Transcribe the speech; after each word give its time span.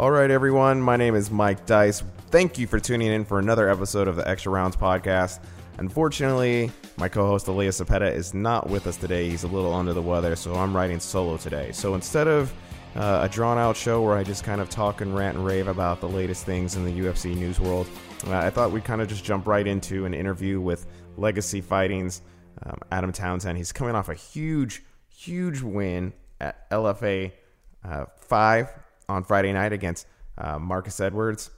All 0.00 0.10
right, 0.10 0.30
everyone. 0.30 0.80
My 0.80 0.96
name 0.96 1.14
is 1.14 1.30
Mike 1.30 1.66
Dice. 1.66 2.02
Thank 2.30 2.56
you 2.56 2.66
for 2.66 2.80
tuning 2.80 3.12
in 3.12 3.22
for 3.22 3.38
another 3.38 3.68
episode 3.68 4.08
of 4.08 4.16
the 4.16 4.26
Extra 4.26 4.50
Rounds 4.50 4.74
podcast. 4.74 5.40
Unfortunately, 5.76 6.72
my 6.96 7.06
co-host 7.06 7.48
Elias 7.48 7.82
Cepeda 7.82 8.10
is 8.10 8.32
not 8.32 8.70
with 8.70 8.86
us 8.86 8.96
today. 8.96 9.28
He's 9.28 9.42
a 9.42 9.46
little 9.46 9.74
under 9.74 9.92
the 9.92 10.00
weather, 10.00 10.36
so 10.36 10.54
I'm 10.54 10.74
writing 10.74 11.00
solo 11.00 11.36
today. 11.36 11.70
So 11.72 11.94
instead 11.96 12.28
of 12.28 12.50
uh, 12.96 13.20
a 13.24 13.28
drawn-out 13.28 13.76
show 13.76 14.00
where 14.00 14.16
I 14.16 14.24
just 14.24 14.42
kind 14.42 14.62
of 14.62 14.70
talk 14.70 15.02
and 15.02 15.14
rant 15.14 15.36
and 15.36 15.44
rave 15.44 15.68
about 15.68 16.00
the 16.00 16.08
latest 16.08 16.46
things 16.46 16.76
in 16.76 16.84
the 16.86 16.98
UFC 16.98 17.36
news 17.36 17.60
world, 17.60 17.86
uh, 18.26 18.38
I 18.38 18.48
thought 18.48 18.70
we'd 18.70 18.84
kind 18.84 19.02
of 19.02 19.08
just 19.08 19.22
jump 19.22 19.46
right 19.46 19.66
into 19.66 20.06
an 20.06 20.14
interview 20.14 20.62
with 20.62 20.86
Legacy 21.18 21.60
Fighting's 21.60 22.22
um, 22.62 22.78
Adam 22.90 23.12
Townsend. 23.12 23.58
He's 23.58 23.70
coming 23.70 23.94
off 23.94 24.08
a 24.08 24.14
huge, 24.14 24.82
huge 25.10 25.60
win 25.60 26.14
at 26.40 26.70
LFA 26.70 27.32
uh, 27.84 28.06
five 28.16 28.70
on 29.10 29.24
Friday 29.24 29.52
night 29.52 29.72
against 29.72 30.06
uh, 30.38 30.58
Marcus 30.58 31.00
Edwards. 31.00 31.50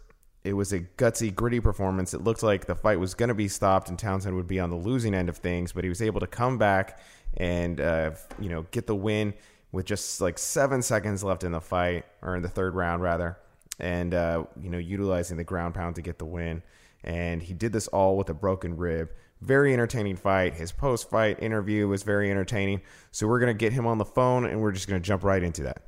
It 0.44 0.54
was 0.54 0.72
a 0.72 0.80
gutsy, 0.80 1.32
gritty 1.32 1.60
performance. 1.60 2.14
It 2.14 2.24
looked 2.24 2.42
like 2.42 2.66
the 2.66 2.74
fight 2.74 2.98
was 2.98 3.14
going 3.14 3.28
to 3.28 3.34
be 3.34 3.46
stopped 3.46 3.88
and 3.88 3.98
Townsend 3.98 4.34
would 4.34 4.48
be 4.48 4.58
on 4.58 4.70
the 4.70 4.76
losing 4.76 5.14
end 5.14 5.28
of 5.28 5.36
things, 5.36 5.72
but 5.72 5.84
he 5.84 5.88
was 5.88 6.02
able 6.02 6.18
to 6.20 6.26
come 6.26 6.58
back 6.58 6.98
and 7.36 7.80
uh, 7.80 8.10
you 8.40 8.48
know 8.48 8.62
get 8.72 8.86
the 8.86 8.94
win 8.94 9.34
with 9.70 9.86
just 9.86 10.20
like 10.20 10.38
seven 10.38 10.82
seconds 10.82 11.22
left 11.24 11.44
in 11.44 11.52
the 11.52 11.60
fight, 11.60 12.04
or 12.20 12.36
in 12.36 12.42
the 12.42 12.48
third 12.48 12.74
round 12.74 13.02
rather, 13.02 13.38
and 13.78 14.12
uh, 14.12 14.44
you 14.60 14.68
know 14.68 14.78
utilizing 14.78 15.36
the 15.36 15.44
ground 15.44 15.74
pound 15.74 15.94
to 15.96 16.02
get 16.02 16.18
the 16.18 16.26
win. 16.26 16.62
And 17.04 17.42
he 17.42 17.54
did 17.54 17.72
this 17.72 17.88
all 17.88 18.16
with 18.16 18.28
a 18.28 18.34
broken 18.34 18.76
rib. 18.76 19.10
Very 19.40 19.72
entertaining 19.72 20.16
fight. 20.16 20.54
His 20.54 20.70
post 20.70 21.10
fight 21.10 21.42
interview 21.42 21.88
was 21.88 22.04
very 22.04 22.30
entertaining. 22.30 22.82
So 23.10 23.26
we're 23.26 23.40
going 23.40 23.52
to 23.52 23.58
get 23.58 23.72
him 23.72 23.86
on 23.86 23.98
the 23.98 24.04
phone 24.04 24.44
and 24.44 24.60
we're 24.60 24.70
just 24.70 24.86
going 24.86 25.02
to 25.02 25.04
jump 25.04 25.24
right 25.24 25.42
into 25.42 25.64
that. 25.64 25.82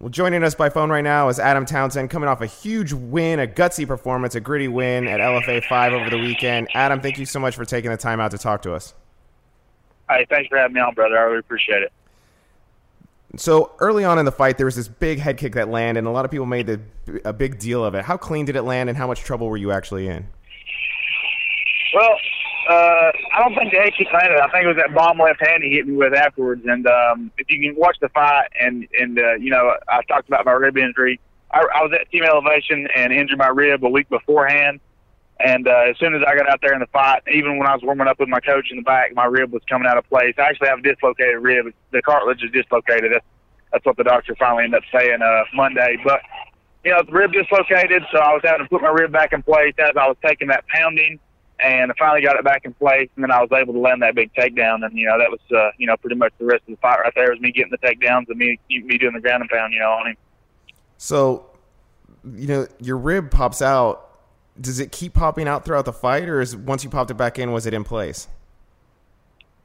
Well, 0.00 0.08
joining 0.08 0.42
us 0.42 0.54
by 0.54 0.70
phone 0.70 0.88
right 0.88 1.04
now 1.04 1.28
is 1.28 1.38
Adam 1.38 1.66
Townsend, 1.66 2.08
coming 2.08 2.26
off 2.26 2.40
a 2.40 2.46
huge 2.46 2.94
win, 2.94 3.38
a 3.38 3.46
gutsy 3.46 3.86
performance, 3.86 4.34
a 4.34 4.40
gritty 4.40 4.66
win 4.66 5.06
at 5.06 5.20
LFA 5.20 5.62
5 5.62 5.92
over 5.92 6.08
the 6.08 6.16
weekend. 6.16 6.68
Adam, 6.72 7.02
thank 7.02 7.18
you 7.18 7.26
so 7.26 7.38
much 7.38 7.54
for 7.54 7.66
taking 7.66 7.90
the 7.90 7.98
time 7.98 8.18
out 8.18 8.30
to 8.30 8.38
talk 8.38 8.62
to 8.62 8.72
us. 8.72 8.94
Hey, 10.08 10.26
thanks 10.30 10.48
for 10.48 10.56
having 10.56 10.72
me 10.72 10.80
on, 10.80 10.94
brother. 10.94 11.18
I 11.18 11.24
really 11.24 11.40
appreciate 11.40 11.82
it. 11.82 11.92
So 13.36 13.72
early 13.78 14.02
on 14.04 14.18
in 14.18 14.24
the 14.24 14.32
fight, 14.32 14.56
there 14.56 14.64
was 14.64 14.74
this 14.74 14.88
big 14.88 15.18
head 15.18 15.36
kick 15.36 15.52
that 15.52 15.68
landed, 15.68 15.98
and 15.98 16.08
a 16.08 16.10
lot 16.10 16.24
of 16.24 16.30
people 16.30 16.46
made 16.46 16.66
the, 16.66 16.80
a 17.26 17.34
big 17.34 17.58
deal 17.58 17.84
of 17.84 17.94
it. 17.94 18.02
How 18.02 18.16
clean 18.16 18.46
did 18.46 18.56
it 18.56 18.62
land, 18.62 18.88
and 18.88 18.96
how 18.96 19.06
much 19.06 19.20
trouble 19.20 19.50
were 19.50 19.58
you 19.58 19.70
actually 19.70 20.08
in? 20.08 20.26
Well, 21.94 22.16
uh, 22.70 23.12
I 23.34 23.40
don't 23.40 23.54
think 23.54 23.72
the 23.72 23.92
kick 23.96 24.08
landed. 24.12 24.38
I 24.38 24.48
think 24.50 24.64
it 24.64 24.68
was 24.68 24.76
that 24.76 24.94
bomb 24.94 25.18
left 25.18 25.44
hand 25.44 25.62
he 25.62 25.70
hit 25.70 25.88
me 25.88 25.96
with 25.96 26.14
afterwards. 26.14 26.62
And 26.66 26.86
um, 26.86 27.32
if 27.36 27.50
you 27.50 27.60
can 27.60 27.78
watch 27.78 27.96
the 28.00 28.08
fight, 28.10 28.48
and 28.60 28.86
and 28.98 29.18
uh, 29.18 29.34
you 29.34 29.50
know, 29.50 29.74
I 29.88 30.02
talked 30.02 30.28
about 30.28 30.44
my 30.46 30.52
rib 30.52 30.76
injury. 30.76 31.18
I, 31.50 31.60
I 31.74 31.82
was 31.82 31.92
at 31.98 32.08
Team 32.10 32.22
Elevation 32.22 32.86
and 32.94 33.12
injured 33.12 33.38
my 33.38 33.48
rib 33.48 33.84
a 33.84 33.88
week 33.88 34.08
beforehand. 34.08 34.80
And 35.40 35.66
uh, 35.66 35.84
as 35.88 35.96
soon 35.98 36.14
as 36.14 36.22
I 36.26 36.36
got 36.36 36.48
out 36.48 36.60
there 36.60 36.74
in 36.74 36.80
the 36.80 36.86
fight, 36.86 37.22
even 37.32 37.58
when 37.58 37.66
I 37.66 37.74
was 37.74 37.82
warming 37.82 38.06
up 38.06 38.20
with 38.20 38.28
my 38.28 38.40
coach 38.40 38.70
in 38.70 38.76
the 38.76 38.82
back, 38.82 39.14
my 39.14 39.24
rib 39.24 39.52
was 39.52 39.62
coming 39.68 39.88
out 39.88 39.96
of 39.96 40.06
place. 40.08 40.34
I 40.38 40.42
actually 40.42 40.68
have 40.68 40.80
a 40.80 40.82
dislocated 40.82 41.38
rib. 41.40 41.72
The 41.92 42.02
cartilage 42.02 42.42
is 42.42 42.52
dislocated. 42.52 43.12
That's, 43.12 43.24
that's 43.72 43.86
what 43.86 43.96
the 43.96 44.04
doctor 44.04 44.36
finally 44.36 44.64
ended 44.64 44.82
up 44.82 44.84
saying 44.92 45.22
uh, 45.22 45.44
Monday. 45.54 45.96
But 46.04 46.20
you 46.84 46.92
know, 46.92 47.02
the 47.02 47.12
rib 47.12 47.32
dislocated, 47.32 48.04
so 48.12 48.18
I 48.18 48.34
was 48.34 48.42
having 48.44 48.66
to 48.66 48.68
put 48.68 48.82
my 48.82 48.90
rib 48.90 49.12
back 49.12 49.32
in 49.32 49.42
place 49.42 49.74
as 49.78 49.96
I 49.96 50.06
was 50.06 50.16
taking 50.22 50.48
that 50.48 50.64
pounding 50.68 51.18
and 51.62 51.90
I 51.90 51.94
finally 51.98 52.22
got 52.22 52.36
it 52.36 52.44
back 52.44 52.64
in 52.64 52.72
place, 52.74 53.08
and 53.16 53.22
then 53.22 53.30
I 53.30 53.40
was 53.40 53.50
able 53.52 53.72
to 53.74 53.78
land 53.78 54.02
that 54.02 54.14
big 54.14 54.32
takedown, 54.34 54.84
and 54.84 54.96
you 54.96 55.06
know 55.06 55.18
that 55.18 55.30
was 55.30 55.40
uh, 55.54 55.70
you 55.78 55.86
know 55.86 55.96
pretty 55.96 56.16
much 56.16 56.32
the 56.38 56.46
rest 56.46 56.62
of 56.62 56.74
the 56.74 56.76
fight 56.76 56.98
right 57.00 57.12
there 57.14 57.30
was 57.30 57.40
me 57.40 57.52
getting 57.52 57.70
the 57.70 57.78
takedowns 57.78 58.28
and 58.28 58.38
me 58.38 58.58
me 58.68 58.98
doing 58.98 59.14
the 59.14 59.20
ground 59.20 59.42
and 59.42 59.50
pound, 59.50 59.72
you 59.72 59.80
know, 59.80 59.90
on 59.90 60.08
him. 60.08 60.16
So, 60.96 61.46
you 62.34 62.46
know, 62.46 62.66
your 62.80 62.96
rib 62.96 63.30
pops 63.30 63.62
out. 63.62 64.06
Does 64.60 64.80
it 64.80 64.92
keep 64.92 65.14
popping 65.14 65.48
out 65.48 65.64
throughout 65.64 65.84
the 65.84 65.92
fight, 65.92 66.28
or 66.28 66.40
is 66.40 66.56
once 66.56 66.84
you 66.84 66.90
popped 66.90 67.10
it 67.10 67.16
back 67.16 67.38
in, 67.38 67.52
was 67.52 67.66
it 67.66 67.74
in 67.74 67.84
place? 67.84 68.28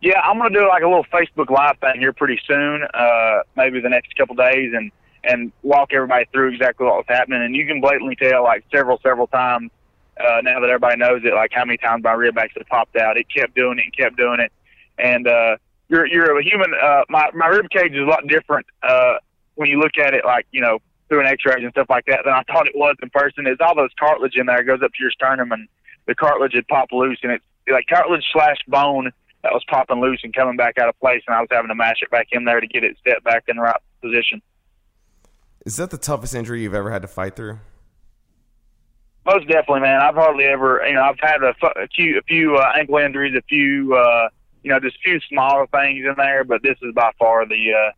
Yeah, 0.02 0.20
I'm 0.22 0.38
gonna 0.38 0.54
do 0.54 0.68
like 0.68 0.84
a 0.84 0.88
little 0.88 1.06
Facebook 1.06 1.50
live 1.50 1.78
thing 1.80 2.00
here 2.00 2.14
pretty 2.14 2.40
soon, 2.48 2.84
uh, 2.94 3.40
maybe 3.56 3.80
the 3.80 3.90
next 3.90 4.16
couple 4.16 4.36
days, 4.36 4.74
and 4.74 4.92
and 5.24 5.52
walk 5.64 5.92
everybody 5.94 6.26
through 6.32 6.54
exactly 6.54 6.86
what 6.86 6.98
was 6.98 7.06
happening, 7.08 7.42
and 7.42 7.56
you 7.56 7.66
can 7.66 7.82
blatantly 7.82 8.16
tell 8.16 8.44
like 8.44 8.64
several 8.72 9.00
several 9.02 9.28
times 9.28 9.72
uh, 10.20 10.42
now 10.44 10.60
that 10.60 10.70
everybody 10.70 10.98
knows 10.98 11.22
it, 11.24 11.34
like 11.34 11.52
how 11.54 11.66
many 11.66 11.78
times 11.78 12.04
my 12.04 12.14
rib 12.14 12.38
actually 12.38 12.64
popped 12.66 12.96
out. 12.96 13.18
It 13.18 13.28
kept 13.34 13.56
doing 13.56 13.80
it 13.80 13.86
and 13.86 13.96
kept 13.96 14.18
doing 14.18 14.40
it. 14.40 14.52
And 14.98 15.28
uh, 15.28 15.58
you're 15.90 16.06
you're 16.08 16.38
a 16.38 16.44
human. 16.44 16.74
Uh, 16.74 17.04
my 17.10 17.30
my 17.34 17.48
rib 17.48 17.70
cage 17.70 17.92
is 17.94 18.00
a 18.00 18.10
lot 18.10 18.26
different 18.28 18.66
uh, 18.84 19.16
when 19.56 19.70
you 19.70 19.80
look 19.80 19.98
at 19.98 20.14
it, 20.14 20.26
like 20.26 20.48
you 20.52 20.62
know 20.62 20.80
through 21.08 21.20
an 21.20 21.28
X-ray 21.28 21.62
and 21.62 21.72
stuff 21.72 21.88
like 21.90 22.06
that, 22.08 22.22
than 22.26 22.34
I 22.34 22.42
thought 22.52 22.68
it 22.68 22.76
was 22.76 22.96
in 23.02 23.10
person. 23.12 23.46
It's 23.46 23.62
all 23.62 23.76
those 23.76 23.92
cartilage 24.00 24.36
in 24.36 24.48
there. 24.48 24.64
Goes 24.64 24.82
up 24.84 24.92
to 24.92 25.04
your 25.04 25.12
sternum, 25.12 25.52
and 25.52 25.68
the 26.08 26.16
cartilage 26.16 26.54
had 26.54 26.68
popped 26.68 26.94
loose, 26.94 27.20
and 27.22 27.32
it's 27.32 27.44
like 27.70 27.86
cartilage 27.88 28.26
slash 28.32 28.58
bone 28.68 29.12
that 29.44 29.54
was 29.54 29.64
popping 29.70 30.02
loose 30.02 30.22
and 30.24 30.34
coming 30.34 30.58
back 30.58 30.80
out 30.80 30.90
of 30.90 31.00
place, 31.00 31.22
and 31.28 31.36
I 31.36 31.42
was 31.42 31.50
having 31.52 31.70
to 31.70 31.76
mash 31.76 31.98
it 32.02 32.10
back 32.10 32.28
in 32.32 32.46
there 32.46 32.60
to 32.60 32.68
get 32.68 32.84
it 32.84 32.98
set 33.08 33.24
back 33.24 33.44
in 33.48 33.58
the 33.58 33.62
right 33.62 33.76
position. 34.02 34.42
Is 35.66 35.76
that 35.78 35.92
the 35.92 35.98
toughest 35.98 36.34
injury 36.34 36.64
you've 36.64 36.74
ever 36.74 36.92
had 36.92 37.02
to 37.04 37.08
fight 37.08 37.36
through? 37.36 37.60
Most 39.26 39.48
definitely, 39.48 39.82
man. 39.82 40.02
I've 40.02 40.16
hardly 40.16 40.46
ever, 40.46 40.86
you 40.88 40.94
know, 40.94 41.02
I've 41.02 41.20
had 41.20 41.42
a, 41.42 41.56
a 41.80 41.88
few, 41.88 42.20
a 42.20 42.22
few 42.24 42.58
uh, 42.58 42.72
ankle 42.78 42.98
injuries, 42.98 43.36
a 43.36 43.42
few, 43.42 43.96
uh, 43.96 44.30
you 44.64 44.72
know, 44.72 44.80
just 44.80 44.98
a 44.98 45.00
few 45.04 45.20
smaller 45.30 45.66
things 45.68 46.06
in 46.06 46.14
there, 46.18 46.44
but 46.44 46.62
this 46.62 46.78
is 46.82 46.94
by 46.94 47.12
far 47.18 47.46
the, 47.48 47.56
uh, 47.56 47.92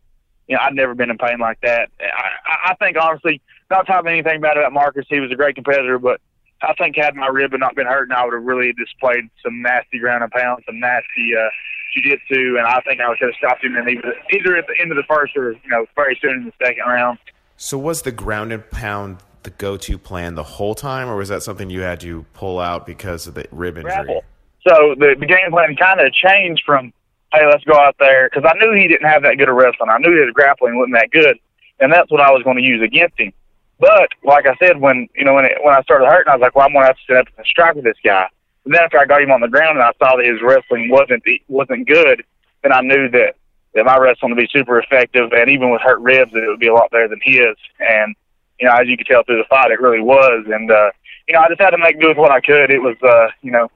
you 0.46 0.56
know, 0.56 0.62
I've 0.62 0.74
never 0.74 0.94
been 0.94 1.10
in 1.10 1.18
pain 1.18 1.38
like 1.38 1.60
that. 1.60 1.90
I, 2.00 2.70
I 2.70 2.74
think 2.76 2.96
honestly, 2.98 3.42
not 3.70 3.86
talking 3.86 4.10
anything 4.10 4.40
bad 4.40 4.56
about 4.56 4.72
Marcus, 4.72 5.04
he 5.10 5.20
was 5.20 5.30
a 5.30 5.36
great 5.36 5.54
competitor, 5.54 5.98
but 5.98 6.20
I 6.62 6.72
think 6.74 6.96
had 6.96 7.14
my 7.14 7.28
rib 7.28 7.52
not 7.58 7.76
been 7.76 7.86
hurt, 7.86 8.04
and 8.04 8.12
I 8.14 8.24
would 8.24 8.34
have 8.34 8.42
really 8.42 8.72
displayed 8.72 9.28
some 9.44 9.62
nasty 9.62 9.98
ground 9.98 10.22
and 10.22 10.32
pound, 10.32 10.62
some 10.66 10.80
nasty 10.80 11.36
uh, 11.36 11.50
jiu-jitsu, 11.94 12.56
and 12.56 12.66
I 12.66 12.80
think 12.80 13.00
I 13.00 13.08
would 13.08 13.18
have 13.20 13.30
stopped 13.38 13.64
him 13.64 13.76
in 13.76 13.88
either, 13.88 14.14
either 14.32 14.56
at 14.56 14.66
the 14.66 14.74
end 14.80 14.90
of 14.90 14.96
the 14.96 15.04
first 15.04 15.36
or 15.36 15.52
you 15.52 15.68
know 15.68 15.86
very 15.94 16.18
soon 16.20 16.32
in 16.32 16.44
the 16.46 16.52
second 16.66 16.84
round. 16.86 17.18
So 17.56 17.76
was 17.76 18.02
the 18.02 18.12
ground 18.12 18.52
and 18.52 18.68
pound 18.70 19.18
the 19.48 19.54
go-to 19.56 19.96
plan 19.96 20.34
the 20.34 20.42
whole 20.42 20.74
time, 20.74 21.08
or 21.08 21.16
was 21.16 21.30
that 21.30 21.42
something 21.42 21.70
you 21.70 21.80
had 21.80 22.00
to 22.00 22.24
pull 22.34 22.58
out 22.58 22.84
because 22.84 23.26
of 23.26 23.34
the 23.34 23.46
rib 23.50 23.78
injury? 23.78 23.92
Grapple. 23.92 24.24
So 24.66 24.94
the, 24.98 25.16
the 25.18 25.24
game 25.24 25.50
plan 25.50 25.74
kind 25.76 26.00
of 26.00 26.12
changed 26.12 26.62
from, 26.66 26.92
hey, 27.32 27.46
let's 27.46 27.64
go 27.64 27.74
out 27.74 27.96
there, 27.98 28.28
because 28.28 28.48
I 28.48 28.58
knew 28.58 28.74
he 28.74 28.88
didn't 28.88 29.08
have 29.08 29.22
that 29.22 29.38
good 29.38 29.48
a 29.48 29.52
wrestling. 29.52 29.88
I 29.88 29.98
knew 29.98 30.22
his 30.22 30.34
grappling 30.34 30.76
wasn't 30.76 30.96
that 30.96 31.10
good, 31.10 31.38
and 31.80 31.90
that's 31.90 32.10
what 32.10 32.20
I 32.20 32.30
was 32.30 32.42
going 32.42 32.58
to 32.58 32.62
use 32.62 32.82
against 32.82 33.18
him. 33.18 33.32
But 33.80 34.10
like 34.22 34.46
I 34.46 34.54
said, 34.56 34.80
when 34.80 35.08
you 35.14 35.24
know 35.24 35.34
when 35.34 35.46
it, 35.46 35.56
when 35.62 35.74
I 35.74 35.82
started 35.82 36.06
hurting, 36.06 36.30
I 36.30 36.36
was 36.36 36.42
like, 36.42 36.54
well, 36.54 36.66
I'm 36.66 36.72
going 36.72 36.82
to 36.82 36.88
have 36.88 36.96
to 36.96 37.02
sit 37.06 37.16
up 37.16 37.28
and 37.36 37.46
strike 37.46 37.74
with 37.74 37.84
this 37.84 37.96
guy. 38.04 38.28
And 38.64 38.74
then 38.74 38.82
after 38.82 38.98
I 38.98 39.06
got 39.06 39.22
him 39.22 39.30
on 39.30 39.40
the 39.40 39.48
ground 39.48 39.78
and 39.78 39.86
I 39.86 39.92
saw 39.98 40.16
that 40.16 40.26
his 40.26 40.42
wrestling 40.42 40.90
wasn't 40.90 41.22
wasn't 41.46 41.86
good, 41.88 42.24
then 42.62 42.72
I 42.72 42.80
knew 42.82 43.08
that 43.10 43.36
that 43.74 43.84
my 43.84 43.96
wrestling 43.96 44.34
would 44.34 44.42
be 44.42 44.48
super 44.52 44.78
effective, 44.80 45.32
and 45.32 45.48
even 45.48 45.70
with 45.70 45.80
hurt 45.80 46.00
ribs, 46.00 46.32
it 46.34 46.48
would 46.48 46.58
be 46.58 46.66
a 46.66 46.74
lot 46.74 46.90
better 46.90 47.08
than 47.08 47.20
his. 47.22 47.56
And 47.78 48.16
you 48.60 48.66
know, 48.66 48.74
as 48.74 48.88
you 48.88 48.96
could 48.96 49.06
tell 49.06 49.22
through 49.24 49.38
the 49.38 49.48
fight, 49.48 49.70
it 49.70 49.80
really 49.80 50.00
was. 50.00 50.44
And, 50.48 50.70
uh, 50.70 50.90
you 51.26 51.34
know, 51.34 51.40
I 51.40 51.48
just 51.48 51.60
had 51.60 51.70
to 51.70 51.78
make 51.78 52.00
do 52.00 52.08
with 52.08 52.16
what 52.16 52.30
I 52.30 52.40
could. 52.40 52.70
It 52.70 52.80
was, 52.80 52.96
uh, 53.02 53.28
you 53.42 53.50
know, 53.50 53.70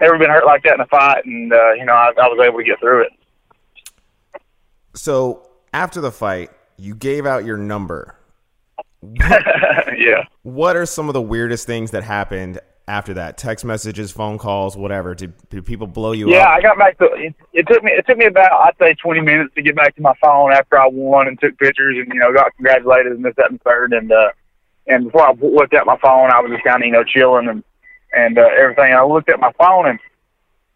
never 0.00 0.18
been 0.18 0.30
hurt 0.30 0.44
like 0.44 0.62
that 0.64 0.74
in 0.74 0.80
a 0.80 0.86
fight. 0.86 1.24
And, 1.24 1.52
uh, 1.52 1.72
you 1.72 1.84
know, 1.84 1.94
I, 1.94 2.12
I 2.20 2.28
was 2.28 2.38
able 2.44 2.58
to 2.58 2.64
get 2.64 2.78
through 2.80 3.02
it. 3.02 3.12
So 4.94 5.48
after 5.72 6.00
the 6.00 6.12
fight, 6.12 6.50
you 6.76 6.94
gave 6.94 7.26
out 7.26 7.44
your 7.44 7.56
number. 7.56 8.16
yeah. 9.20 10.24
What 10.42 10.76
are 10.76 10.86
some 10.86 11.08
of 11.08 11.14
the 11.14 11.22
weirdest 11.22 11.66
things 11.66 11.90
that 11.92 12.02
happened 12.02 12.60
after 12.88 13.14
that? 13.14 13.36
Text 13.36 13.64
messages, 13.64 14.10
phone 14.10 14.38
calls, 14.38 14.76
whatever. 14.76 15.14
Did, 15.14 15.32
did 15.48 15.64
people 15.66 15.86
blow 15.86 16.12
you 16.12 16.30
yeah, 16.30 16.36
up? 16.36 16.42
Yeah, 16.42 16.48
I 16.50 16.60
got 16.62 16.78
back 16.78 16.98
to 16.98 17.04
it, 17.14 17.34
it. 17.52 17.66
took 17.66 17.82
me. 17.82 17.92
It 17.92 18.06
took 18.06 18.18
me 18.18 18.26
about 18.26 18.52
I'd 18.52 18.78
say 18.78 18.94
twenty 18.94 19.20
minutes 19.20 19.54
to 19.54 19.62
get 19.62 19.76
back 19.76 19.94
to 19.96 20.02
my 20.02 20.14
phone 20.20 20.52
after 20.52 20.78
I 20.78 20.86
won 20.86 21.28
and 21.28 21.38
took 21.40 21.58
pictures 21.58 21.96
and 21.98 22.12
you 22.12 22.20
know 22.20 22.32
got 22.32 22.54
congratulated 22.56 23.12
and 23.12 23.24
this 23.24 23.34
that 23.36 23.50
and 23.50 23.60
third 23.62 23.92
and 23.92 24.12
uh 24.12 24.30
and 24.86 25.04
before 25.06 25.28
I 25.28 25.32
looked 25.32 25.74
at 25.74 25.86
my 25.86 25.98
phone, 25.98 26.30
I 26.30 26.40
was 26.40 26.52
just 26.52 26.64
kind 26.64 26.82
of 26.82 26.86
you 26.86 26.92
know 26.92 27.04
chilling 27.04 27.48
and 27.48 27.64
and 28.12 28.38
uh, 28.38 28.48
everything. 28.58 28.94
I 28.94 29.04
looked 29.04 29.28
at 29.28 29.40
my 29.40 29.52
phone 29.58 29.86
and 29.86 29.98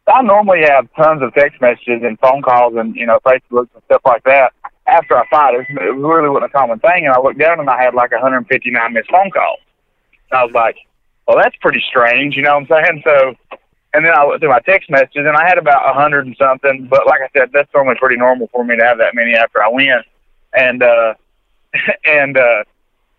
I 0.07 0.23
normally 0.23 0.63
have 0.63 0.89
tons 0.97 1.23
of 1.23 1.33
text 1.35 1.61
messages 1.61 2.03
and 2.03 2.19
phone 2.19 2.43
calls 2.43 2.75
and 2.77 2.95
you 2.97 3.07
know 3.07 3.21
Facebook 3.25 3.69
and 3.75 3.83
stuff 3.87 4.03
like 4.05 4.25
that. 4.25 4.53
After 4.87 5.17
I 5.17 5.29
fight, 5.29 5.55
it 5.55 5.73
really 5.73 6.29
wasn't 6.29 6.47
a 6.47 6.49
common 6.49 6.81
thing, 6.81 7.07
and 7.07 7.15
I 7.15 7.21
looked 7.21 7.39
down 7.39 7.61
and 7.61 7.71
I 7.71 7.81
had 7.81 7.95
like 7.95 8.11
159 8.11 8.93
missed 8.93 9.11
phone 9.11 9.31
calls. 9.31 9.61
And 10.31 10.41
I 10.41 10.45
was 10.45 10.53
like, 10.53 10.77
well, 11.31 11.43
that's 11.43 11.57
pretty 11.61 11.83
strange, 11.89 12.35
you 12.35 12.43
know 12.43 12.59
what 12.59 12.73
I'm 12.73 12.85
saying? 12.85 13.03
So, 13.05 13.35
and 13.95 14.05
then 14.05 14.13
I 14.13 14.25
went 14.25 14.41
through 14.41 14.51
my 14.51 14.61
text 14.61 14.91
messages, 14.91 15.27
and 15.27 15.37
I 15.37 15.47
had 15.47 15.59
about 15.59 15.89
a 15.89 15.95
hundred 15.95 16.27
and 16.27 16.37
something. 16.37 16.89
But 16.91 17.07
like 17.07 17.21
I 17.21 17.29
said, 17.33 17.51
that's 17.53 17.73
normally 17.73 17.97
pretty 18.01 18.17
normal 18.17 18.49
for 18.49 18.65
me 18.65 18.77
to 18.77 18.85
have 18.85 18.99
that 18.99 19.15
many 19.15 19.35
after 19.35 19.63
I 19.63 19.69
win. 19.69 20.03
And 20.53 20.83
uh, 20.83 21.15
and 22.05 22.37
uh, 22.37 22.65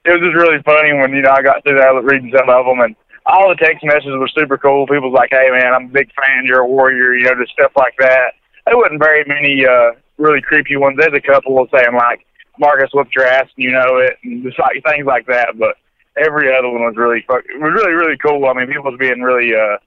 it 0.03 0.11
was 0.11 0.21
just 0.21 0.35
really 0.35 0.61
funny 0.63 0.93
when 0.93 1.11
you 1.13 1.21
know 1.21 1.31
I 1.31 1.41
got 1.41 1.63
through 1.63 1.77
that 1.77 2.03
reading 2.03 2.33
some 2.35 2.49
of 2.49 2.65
them, 2.65 2.79
and 2.81 2.95
all 3.25 3.47
the 3.47 3.55
text 3.55 3.83
messages 3.83 4.11
were 4.11 4.27
super 4.27 4.57
cool. 4.57 4.87
People 4.87 5.11
was 5.11 5.17
like, 5.17 5.29
"Hey, 5.31 5.49
man, 5.51 5.73
I'm 5.73 5.85
a 5.85 5.93
big 5.93 6.11
fan. 6.13 6.43
You're 6.45 6.61
a 6.61 6.67
warrior," 6.67 7.15
you 7.15 7.25
know, 7.25 7.35
just 7.39 7.53
stuff 7.53 7.71
like 7.77 7.95
that. 7.99 8.33
There 8.65 8.77
wasn't 8.77 8.99
very 8.99 9.23
many 9.25 9.65
uh, 9.65 9.91
really 10.17 10.41
creepy 10.41 10.75
ones. 10.75 10.97
There's 10.99 11.15
a 11.15 11.21
couple 11.21 11.59
of 11.59 11.69
saying 11.71 11.95
like, 11.95 12.25
"Marcus 12.59 12.91
whooped 12.93 13.15
your 13.15 13.25
ass," 13.25 13.47
and 13.55 13.63
you 13.63 13.71
know 13.71 13.97
it, 13.97 14.17
and 14.23 14.43
just 14.43 14.59
like 14.59 14.83
things 14.83 15.05
like 15.05 15.27
that. 15.27 15.57
But 15.57 15.77
every 16.17 16.55
other 16.55 16.69
one 16.69 16.81
was 16.81 16.95
really 16.97 17.19
it 17.19 17.61
was 17.61 17.71
really 17.73 17.93
really 17.93 18.17
cool. 18.17 18.45
I 18.45 18.53
mean, 18.53 18.67
people 18.67 18.83
was 18.83 18.99
being 18.99 19.21
really 19.21 19.53
uh, 19.55 19.77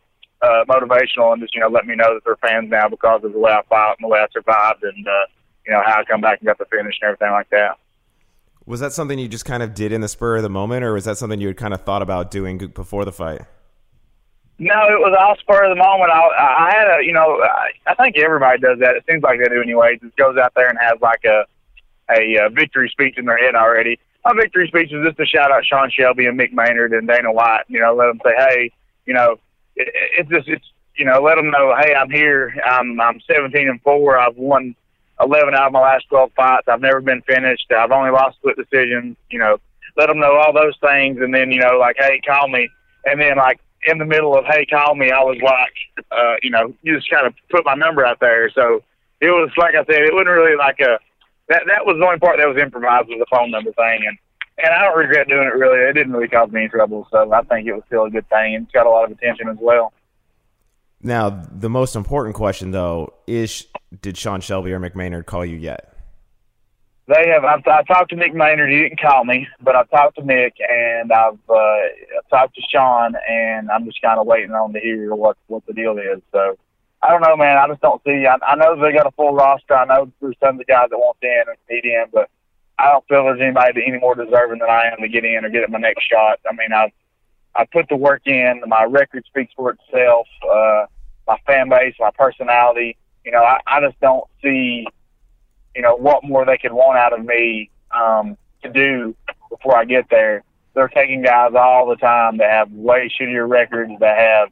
uh, 0.43 0.65
motivational 0.67 1.33
and 1.33 1.43
just 1.43 1.55
you 1.55 1.61
know 1.61 1.69
let 1.69 1.87
me 1.87 1.95
know 1.97 2.15
that 2.15 2.23
they're 2.25 2.37
fans 2.37 2.71
now 2.71 2.89
because 2.89 3.23
of 3.25 3.33
the 3.33 3.39
way 3.39 3.53
I 3.53 3.63
fought 3.69 3.97
and 3.99 4.05
the 4.05 4.09
way 4.09 4.21
I 4.21 4.27
survived 4.33 4.83
and 4.83 5.07
uh, 5.07 5.27
you 5.67 5.73
know 5.73 5.83
how 5.85 6.01
I 6.01 6.05
come 6.05 6.21
back 6.21 6.41
and 6.41 6.47
got 6.47 6.59
the 6.59 6.67
finish 6.67 6.97
and 7.01 7.09
everything 7.09 7.31
like 7.31 7.51
that. 7.51 7.79
Was 8.67 8.81
that 8.81 8.93
something 8.93 9.19
you 9.19 9.29
just 9.29 9.45
kind 9.45 9.63
of 9.63 9.75
did 9.75 9.93
in 9.93 10.01
the 10.01 10.09
spur 10.09 10.37
of 10.37 10.43
the 10.43 10.49
moment, 10.49 10.85
or 10.85 10.95
was 10.95 11.05
that 11.05 11.19
something 11.19 11.41
you 11.41 11.49
had 11.49 11.59
kind 11.59 11.75
of 11.75 11.83
thought 11.83 12.01
about 12.01 12.31
doing 12.31 12.59
before 12.59 13.05
the 13.05 13.13
fight? 13.13 13.43
No, 14.59 14.75
it 14.87 15.01
was 15.01 15.15
all 15.19 15.37
spur 15.37 15.65
of 15.65 15.71
the 15.71 15.83
moment. 15.83 16.11
I, 16.13 16.21
I 16.39 16.71
had 16.71 16.87
a, 16.87 17.05
you 17.05 17.13
know, 17.13 17.43
I, 17.43 17.71
I 17.87 17.95
think 17.95 18.17
everybody 18.17 18.59
does 18.61 18.79
that. 18.79 18.95
It 18.95 19.05
seems 19.11 19.23
like 19.23 19.41
they 19.41 19.53
do 19.53 19.61
anyway. 19.61 19.99
Just 20.01 20.17
goes 20.17 20.39
out 20.39 20.53
there 20.55 20.69
and 20.69 20.79
has 20.81 20.95
like 21.03 21.25
a, 21.25 21.45
a, 22.09 22.47
a 22.47 22.51
victory 22.51 22.89
speech 22.89 23.19
in 23.19 23.25
their 23.25 23.37
head 23.37 23.57
already. 23.57 23.99
My 24.25 24.33
victory 24.35 24.69
speech 24.69 24.91
just 24.91 25.17
to 25.17 25.27
shout 25.27 25.53
out 25.53 25.65
Sean 25.65 25.91
Shelby 25.91 26.27
and 26.27 26.39
Mick 26.39 26.53
Maynard 26.53 26.93
and 26.93 27.07
Dana 27.07 27.33
White. 27.33 27.65
You 27.69 27.81
know, 27.81 27.95
let 27.95 28.07
them 28.07 28.21
say, 28.25 28.33
hey, 28.37 28.71
you 29.07 29.15
know, 29.15 29.37
it, 29.77 29.89
it's 30.19 30.31
just, 30.31 30.49
it's, 30.49 30.65
you 30.97 31.05
know, 31.05 31.21
let 31.21 31.35
them 31.37 31.51
know, 31.51 31.75
hey, 31.79 31.95
I'm 31.95 32.11
here. 32.11 32.55
I'm, 32.65 33.01
I'm 33.01 33.21
17 33.27 33.69
and 33.69 33.83
four. 33.83 34.19
I've 34.19 34.37
won 34.37 34.75
11 35.21 35.55
out 35.55 35.67
of 35.67 35.73
my 35.73 35.81
last 35.81 36.07
12 36.09 36.33
fights. 36.37 36.69
I've 36.69 36.81
never 36.81 37.01
been 37.01 37.23
finished. 37.23 37.71
I've 37.71 37.91
only 37.91 38.11
lost 38.11 38.37
split 38.37 38.57
decisions. 38.57 39.17
You 39.31 39.41
know, 39.41 39.59
let 39.97 40.09
them 40.09 40.19
know 40.19 40.37
all 40.37 40.53
those 40.53 40.77
things, 40.81 41.19
and 41.21 41.35
then 41.35 41.51
you 41.51 41.61
know, 41.61 41.79
like, 41.79 41.97
hey, 41.99 42.21
call 42.27 42.49
me. 42.49 42.69
And 43.05 43.21
then 43.21 43.37
like 43.37 43.61
in 43.87 43.99
the 43.99 44.05
middle 44.05 44.37
of 44.37 44.45
hey, 44.47 44.67
call 44.67 44.95
me, 44.95 45.11
I 45.11 45.23
was 45.23 45.39
like, 45.43 46.07
uh, 46.11 46.35
you 46.43 46.51
know, 46.51 46.75
you 46.83 46.97
just 46.97 47.11
kind 47.11 47.27
of 47.27 47.35
put 47.51 47.65
my 47.65 47.75
number 47.75 48.05
out 48.05 48.21
there. 48.21 48.51
So 48.51 48.83
it 49.21 49.29
was 49.29 49.51
like 49.57 49.75
I 49.75 49.85
said, 49.85 50.03
it 50.03 50.13
wasn't 50.13 50.31
really 50.31 50.57
like 50.57 50.81
a 50.81 50.99
that 51.49 51.63
that 51.67 51.85
was 51.87 51.97
the 51.99 52.05
only 52.05 52.19
part 52.19 52.39
that 52.39 52.49
was 52.49 52.61
improvised 52.61 53.09
was 53.09 53.19
the 53.19 53.27
phone 53.31 53.51
number 53.51 53.73
thing, 53.73 54.01
and 54.07 54.19
and 54.59 54.73
I 54.73 54.83
don't 54.83 54.97
regret 54.97 55.29
doing 55.29 55.47
it. 55.47 55.55
Really, 55.55 55.79
it 55.89 55.93
didn't 55.95 56.13
really 56.13 56.29
cause 56.29 56.51
me 56.51 56.61
any 56.61 56.69
trouble. 56.69 57.09
So 57.11 57.33
I 57.33 57.43
think 57.43 57.67
it 57.67 57.75
was 57.75 57.83
still 57.87 58.05
a 58.05 58.11
good 58.11 58.29
thing, 58.29 58.55
and 58.55 58.65
it's 58.65 58.73
got 58.73 58.87
a 58.87 58.91
lot 58.91 59.05
of 59.05 59.11
attention 59.11 59.49
as 59.49 59.59
well. 59.61 59.93
Now, 61.03 61.29
the 61.29 61.69
most 61.69 61.97
important 61.97 62.35
question, 62.35 62.71
though, 62.71 63.13
is 63.27 63.67
did 64.01 64.17
Sean 64.17 64.41
Shelby 64.41 64.73
or 64.73 64.81
Mick 64.81 64.95
Maynard 64.95 65.27
call 65.27 65.45
you 65.45 65.57
yet? 65.57 65.95
They 67.07 67.29
have. 67.29 67.45
I've, 67.45 67.67
I 67.67 67.83
talked 67.83 68.11
to 68.11 68.17
Mick 68.17 68.33
Maynard. 68.33 68.71
He 68.71 68.79
didn't 68.79 69.01
call 69.01 69.25
me, 69.27 69.47
but 69.61 69.77
I've 69.77 69.91
talked 69.91 70.17
to 70.17 70.25
Nick 70.25 70.55
and 70.67 71.13
I've, 71.13 71.39
uh, 71.51 71.55
I've 71.55 72.29
talked 72.31 72.55
to 72.55 72.63
Sean, 72.71 73.15
and 73.29 73.71
I'm 73.71 73.85
just 73.85 74.01
kind 74.01 74.19
of 74.19 74.27
waiting 74.27 74.53
on 74.53 74.73
to 74.73 74.81
hear 74.81 75.15
what 75.15 75.37
what 75.49 75.67
the 75.67 75.75
deal 75.75 75.99
is. 75.99 76.23
So 76.33 76.57
I 77.05 77.11
don't 77.11 77.21
know, 77.21 77.37
man. 77.37 77.59
I 77.59 77.69
just 77.69 77.83
don't 77.83 78.03
see. 78.03 78.27
I, 78.27 78.39
I 78.47 78.57
know 78.57 78.81
they 78.81 78.93
got 78.93 79.07
a 79.07 79.11
full 79.11 79.35
roster. 79.35 79.77
I 79.77 79.85
know 79.85 80.11
there's 80.23 80.37
tons 80.41 80.55
of 80.55 80.59
the 80.59 80.65
guys 80.65 80.89
that 80.89 80.97
want 80.97 81.19
in 81.21 81.45
and 81.47 81.59
need 81.69 81.85
in, 81.85 82.07
but 82.11 82.31
I 82.79 82.91
don't 82.91 83.07
feel 83.07 83.25
there's 83.25 83.43
anybody 83.43 83.85
any 83.87 83.99
more 83.99 84.15
deserving 84.15 84.61
than 84.61 84.71
I 84.71 84.87
am 84.91 85.03
to 85.03 85.09
get 85.09 85.23
in 85.23 85.45
or 85.45 85.51
get 85.51 85.69
my 85.69 85.79
next 85.79 86.03
shot. 86.11 86.41
I 86.51 86.55
mean, 86.55 86.73
I've 86.73 86.93
I 87.55 87.67
put 87.67 87.91
the 87.91 87.97
work 87.97 88.23
in. 88.27 88.63
My 88.67 88.85
record 88.85 89.25
speaks 89.27 89.53
for 89.55 89.71
itself. 89.73 90.27
Uh, 90.51 90.87
my 91.29 91.37
fan 91.47 91.69
base, 91.69 91.95
my 92.01 92.11
personality. 92.19 92.97
You 93.23 93.33
know, 93.33 93.43
I, 93.43 93.61
I 93.67 93.81
just 93.81 94.01
don't 94.01 94.25
see, 94.43 94.87
you 95.77 95.83
know, 95.83 95.97
what 95.97 96.25
more 96.25 96.47
they 96.47 96.59
could 96.59 96.73
want 96.73 96.99
out 96.99 97.13
of 97.13 97.25
me 97.25 97.71
um, 97.95 98.39
to 98.63 98.71
do 98.71 99.15
before 99.51 99.77
I 99.77 99.85
get 99.85 100.07
there. 100.11 100.43
They're 100.75 100.89
taking 100.89 101.23
guys 101.23 101.53
all 101.55 101.87
the 101.87 101.97
time 101.97 102.39
that 102.39 102.51
have 102.51 102.73
way 102.73 103.13
shittier 103.21 103.49
records, 103.49 103.93
that 104.01 104.19
have 104.19 104.49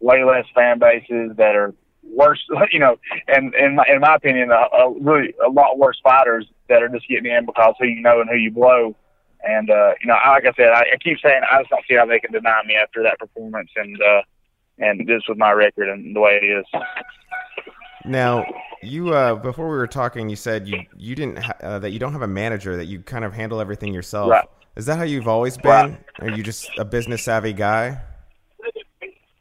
way 0.00 0.24
less 0.24 0.46
fan 0.54 0.78
bases, 0.78 1.36
that 1.36 1.54
are 1.54 1.74
worse, 2.14 2.42
you 2.72 2.78
know, 2.78 2.98
and 3.28 3.54
in 3.54 3.76
my, 3.76 3.84
in 3.88 4.00
my 4.00 4.14
opinion, 4.16 4.50
a, 4.50 4.76
a 4.76 4.92
really 5.00 5.34
a 5.44 5.50
lot 5.50 5.78
worse 5.78 6.00
fighters 6.02 6.46
that 6.68 6.82
are 6.82 6.88
just 6.88 7.08
getting 7.08 7.30
in 7.30 7.46
because 7.46 7.74
who 7.78 7.86
you 7.86 8.02
know 8.02 8.20
and 8.20 8.30
who 8.30 8.36
you 8.36 8.50
blow. 8.50 8.94
And 9.42 9.70
uh, 9.70 9.92
you 10.00 10.08
know, 10.08 10.16
like 10.26 10.46
I 10.46 10.52
said, 10.56 10.70
I, 10.70 10.80
I 10.80 10.96
keep 11.02 11.18
saying 11.22 11.42
I 11.50 11.60
just 11.60 11.70
don't 11.70 11.84
see 11.88 11.94
how 11.94 12.06
they 12.06 12.18
can 12.18 12.32
deny 12.32 12.60
me 12.66 12.74
after 12.74 13.02
that 13.04 13.18
performance. 13.18 13.70
And 13.76 14.00
uh, 14.02 14.22
and 14.78 15.06
this 15.06 15.22
was 15.28 15.38
my 15.38 15.52
record 15.52 15.88
and 15.88 16.14
the 16.14 16.20
way 16.20 16.38
it 16.42 16.44
is. 16.44 16.64
Now, 18.04 18.44
you 18.82 19.14
uh, 19.14 19.36
before 19.36 19.68
we 19.68 19.76
were 19.76 19.86
talking, 19.86 20.28
you 20.28 20.36
said 20.36 20.66
you 20.66 20.80
you 20.96 21.14
didn't 21.14 21.38
ha- 21.38 21.56
uh, 21.62 21.78
that 21.80 21.90
you 21.90 21.98
don't 21.98 22.12
have 22.12 22.22
a 22.22 22.28
manager 22.28 22.76
that 22.76 22.86
you 22.86 23.00
kind 23.00 23.24
of 23.24 23.32
handle 23.32 23.60
everything 23.60 23.94
yourself. 23.94 24.30
Right. 24.30 24.48
Is 24.76 24.86
that 24.86 24.96
how 24.96 25.04
you've 25.04 25.28
always 25.28 25.56
been? 25.56 25.70
Right. 25.70 25.98
Are 26.20 26.30
you 26.30 26.42
just 26.42 26.70
a 26.78 26.84
business 26.84 27.24
savvy 27.24 27.52
guy? 27.52 28.00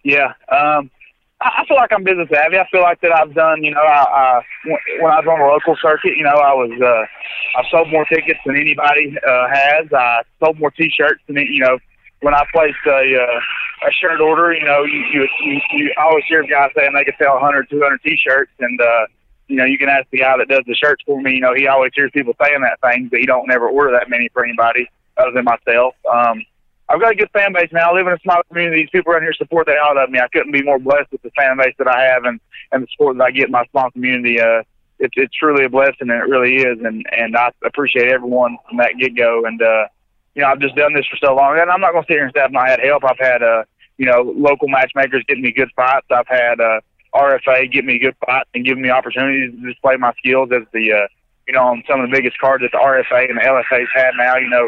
Yeah, 0.04 0.34
um, 0.50 0.90
I, 1.40 1.64
feel 1.68 1.78
like 1.78 1.92
I'm 1.94 2.04
business 2.04 2.30
savvy. 2.34 2.58
I 2.58 2.68
feel 2.70 2.82
like 2.82 3.00
that 3.02 3.12
I've 3.12 3.34
done. 3.34 3.64
You 3.64 3.72
know, 3.72 3.82
I, 3.82 4.04
I 4.04 4.42
when 4.66 5.12
I 5.12 5.20
was 5.20 5.28
on 5.28 5.40
the 5.40 5.46
local 5.46 5.78
circuit, 5.82 6.18
you 6.18 6.24
know, 6.24 6.38
I 6.38 6.54
was 6.54 6.72
uh, 6.82 7.60
I 7.60 7.70
sold 7.70 7.92
more 7.92 8.06
tickets 8.06 8.40
than 8.46 8.56
anybody 8.56 9.16
uh, 9.28 9.48
has. 9.48 9.92
I 9.94 10.24
sold 10.40 10.60
more 10.60 10.72
T-shirts 10.72 11.22
than 11.28 11.38
you 11.38 11.60
know 11.60 11.78
when 12.22 12.34
I 12.34 12.44
placed 12.52 12.78
a 12.88 13.16
uh, 13.22 13.88
a 13.88 13.92
shirt 13.92 14.20
order, 14.20 14.54
you 14.54 14.66
know, 14.66 14.84
you 14.84 15.04
you, 15.14 15.28
you 15.44 15.62
you 15.74 15.94
always 15.98 16.24
hear 16.28 16.44
guys 16.44 16.72
saying 16.76 16.94
they 16.94 17.04
could 17.04 17.16
sell 17.22 17.34
100, 17.34 17.70
200 17.70 18.02
t-shirts, 18.02 18.52
and 18.60 18.82
uh, 18.82 19.06
you 19.48 19.56
know, 19.58 19.66
you 19.66 19.78
can 19.78 19.90
ask 19.90 20.10
the 20.12 20.20
guy 20.20 20.38
that 20.38 20.48
does 20.48 20.64
the 20.66 20.76
shirts 20.76 21.04
for 21.06 21.22
me. 21.22 21.36
You 21.36 21.42
know, 21.42 21.54
he 21.54 21.68
always 21.68 21.92
hears 21.96 22.12
people 22.14 22.34
saying 22.42 22.62
that 22.62 22.82
thing, 22.82 23.08
but 23.10 23.20
he 23.20 23.26
don't 23.26 23.48
never 23.48 23.70
order 23.70 23.92
that 23.92 24.10
many 24.10 24.30
for 24.30 24.44
anybody 24.44 24.90
other 25.18 25.32
than 25.32 25.46
myself. 25.46 25.96
Um, 26.12 26.44
I've 26.90 27.02
got 27.02 27.12
a 27.12 27.16
good 27.16 27.30
fan 27.32 27.54
base 27.54 27.70
now. 27.72 27.92
I 27.92 27.94
live 27.96 28.08
in 28.08 28.14
a 28.14 28.20
small 28.24 28.42
community. 28.48 28.84
These 28.84 28.90
people 28.92 29.12
around 29.12 29.24
here 29.24 29.34
support 29.34 29.68
the 29.68 29.74
hell 29.74 29.98
out 29.98 29.98
of 29.98 30.10
me. 30.10 30.20
I 30.20 30.28
couldn't 30.30 30.54
be 30.54 30.64
more 30.64 30.80
blessed 30.80 31.12
with 31.12 31.22
the 31.22 31.32
fan 31.32 31.58
base 31.58 31.76
that 31.80 31.88
I 31.88 32.04
have 32.04 32.24
and 32.24 32.40
and 32.72 32.84
the 32.84 32.88
support 32.92 33.18
that 33.18 33.24
I 33.24 33.32
get 33.32 33.46
in 33.46 33.52
my 33.52 33.66
small 33.72 33.92
community. 33.92 34.40
Uh, 34.40 34.64
it's 35.00 35.14
it's 35.18 35.36
truly 35.36 35.66
a 35.66 35.70
blessing, 35.70 36.10
and 36.10 36.12
it 36.12 36.30
really 36.30 36.58
is. 36.58 36.80
And 36.84 37.06
and 37.12 37.36
I 37.36 37.52
appreciate 37.66 38.08
everyone 38.08 38.58
from 38.68 38.78
that 38.78 38.98
get 38.98 39.16
go. 39.16 39.46
And 39.46 39.62
uh, 39.62 39.88
you 40.38 40.44
know, 40.44 40.50
I've 40.50 40.60
just 40.60 40.76
done 40.76 40.94
this 40.94 41.06
for 41.08 41.18
so 41.18 41.34
long, 41.34 41.58
and 41.60 41.70
I'm 41.72 41.82
not 41.82 41.92
to 41.92 42.02
sit 42.02 42.14
here 42.14 42.24
and 42.24 42.34
say 42.36 42.42
I've 42.42 42.52
not 42.52 42.70
had 42.70 42.80
help. 42.80 43.04
I've 43.04 43.18
had, 43.18 43.42
uh, 43.42 43.64
you 43.98 44.06
know, 44.06 44.22
local 44.38 44.68
matchmakers 44.68 45.24
getting 45.28 45.42
me 45.42 45.52
good 45.52 45.70
fights. 45.76 46.06
I've 46.12 46.28
had 46.28 46.62
uh, 46.62 46.80
RFA 47.16 47.72
get 47.72 47.86
me 47.86 47.98
good 47.98 48.16
fights 48.24 48.48
and 48.54 48.64
give 48.64 48.78
me 48.78 48.92
opportunities 48.92 49.60
to 49.60 49.68
display 49.68 49.96
my 49.98 50.14
skills 50.20 50.50
as 50.56 50.62
the, 50.74 50.94
uh, 50.94 51.08
you 51.48 51.54
know, 51.54 51.64
on 51.64 51.84
some 51.90 52.02
of 52.02 52.10
the 52.10 52.16
biggest 52.16 52.38
cards 52.40 52.64
that 52.64 52.72
the 52.72 52.78
RFA 52.78 53.30
and 53.30 53.40
the 53.40 53.44
LFA's 53.44 53.90
had 53.96 54.12
now. 54.18 54.36
You 54.36 54.50
know, 54.50 54.68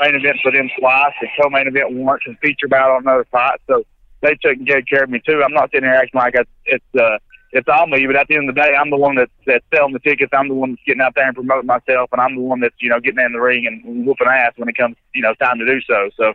main 0.00 0.14
event 0.14 0.38
for 0.42 0.52
them 0.52 0.70
twice 0.78 1.14
and 1.20 1.30
co-main 1.40 1.66
event 1.66 1.92
once 1.92 2.22
and 2.26 2.38
feature 2.38 2.68
battle 2.68 2.96
on 2.96 3.02
another 3.02 3.26
fight. 3.30 3.60
So 3.66 3.84
they 4.22 4.36
took 4.42 4.58
good 4.64 4.88
care 4.88 5.04
of 5.04 5.10
me 5.10 5.20
too. 5.26 5.42
I'm 5.44 5.52
not 5.52 5.70
sitting 5.70 5.88
here 5.88 5.94
acting 5.94 6.18
like 6.18 6.34
it's, 6.66 6.84
uh, 6.98 7.18
it's 7.52 7.68
on 7.68 7.90
me. 7.90 8.06
But 8.06 8.16
at 8.16 8.28
the 8.28 8.36
end 8.36 8.48
of 8.48 8.54
the 8.54 8.60
day, 8.60 8.74
I'm 8.74 8.90
the 8.90 8.96
one 8.96 9.16
that's, 9.16 9.32
that's 9.46 9.64
selling 9.74 9.92
the 9.92 9.98
tickets. 9.98 10.30
I'm 10.32 10.48
the 10.48 10.54
one 10.54 10.70
that's 10.70 10.82
getting 10.86 11.02
out 11.02 11.14
there 11.16 11.26
and 11.26 11.34
promoting 11.34 11.66
myself, 11.66 12.10
and 12.12 12.20
I'm 12.20 12.36
the 12.36 12.42
one 12.42 12.60
that's 12.60 12.74
you 12.78 12.88
know 12.88 13.00
getting 13.00 13.24
in 13.24 13.32
the 13.32 13.40
ring 13.40 13.66
and 13.66 14.06
whooping 14.06 14.28
ass 14.28 14.52
when 14.56 14.68
it 14.68 14.76
comes 14.76 14.96
you 15.14 15.22
know 15.22 15.34
time 15.34 15.58
to 15.58 15.66
do 15.66 15.80
so. 15.82 16.10
So 16.16 16.32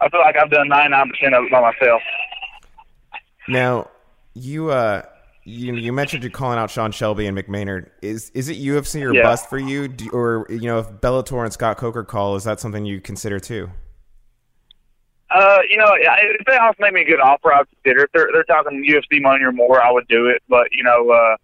I 0.00 0.08
feel 0.08 0.20
like 0.20 0.36
I've 0.36 0.50
done 0.50 0.68
99 0.68 1.10
percent 1.10 1.34
of 1.34 1.44
it 1.44 1.52
by 1.52 1.60
myself. 1.60 2.02
Now, 3.48 3.90
you 4.34 4.70
uh, 4.70 5.02
you 5.46 5.74
you 5.76 5.92
mentioned 5.92 6.24
you 6.24 6.30
calling 6.30 6.58
out 6.58 6.70
Sean 6.70 6.90
Shelby 6.90 7.26
and 7.26 7.38
Mick 7.38 7.48
Maynard. 7.48 7.90
Is 8.02 8.30
is 8.30 8.48
it 8.48 8.56
UFC 8.56 9.02
or 9.04 9.14
Yeah. 9.14 9.22
bust 9.22 9.48
for 9.48 9.58
you, 9.58 9.86
Do, 9.86 10.10
or 10.10 10.46
you 10.50 10.62
know 10.62 10.80
if 10.80 10.88
Bellator 10.88 11.44
and 11.44 11.52
Scott 11.52 11.76
Coker 11.78 12.02
call, 12.02 12.34
is 12.34 12.42
that 12.44 12.58
something 12.58 12.84
you 12.84 13.00
consider 13.00 13.38
too? 13.38 13.70
Uh, 15.30 15.58
you 15.68 15.76
know, 15.76 15.88
if 15.98 16.46
they 16.46 16.56
also 16.56 16.76
made 16.80 16.94
me 16.94 17.02
a 17.02 17.04
good 17.04 17.20
offer, 17.20 17.52
I 17.52 17.58
would 17.58 17.68
consider. 17.82 18.04
If 18.04 18.12
they're 18.12 18.28
they're 18.32 18.44
talking 18.44 18.84
UFC 18.84 19.20
money 19.22 19.44
or 19.44 19.52
more, 19.52 19.82
I 19.82 19.90
would 19.90 20.08
do 20.08 20.26
it. 20.26 20.42
But 20.48 20.68
you 20.72 20.82
know, 20.82 21.10
uh, 21.10 21.36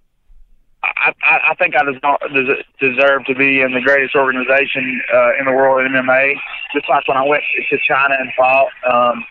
I 0.82 1.12
I, 1.23 1.40
I 1.50 1.54
think 1.54 1.75
I 1.76 1.85
des- 1.85 2.62
deserve 2.80 3.25
to 3.26 3.35
be 3.37 3.61
in 3.61 3.73
the 3.73 3.80
greatest 3.80 4.16
organization 4.16 5.00
uh, 5.14 5.30
in 5.38 5.47
the 5.47 5.52
world 5.52 5.85
in 5.87 5.92
MMA. 5.92 6.35
Just 6.75 6.88
like 6.88 7.06
when 7.06 7.16
I 7.16 7.25
went 7.25 7.42
to 7.71 7.78
China 7.87 8.16
and 8.18 8.32
fought, 8.37 8.68
um, 8.90 9.25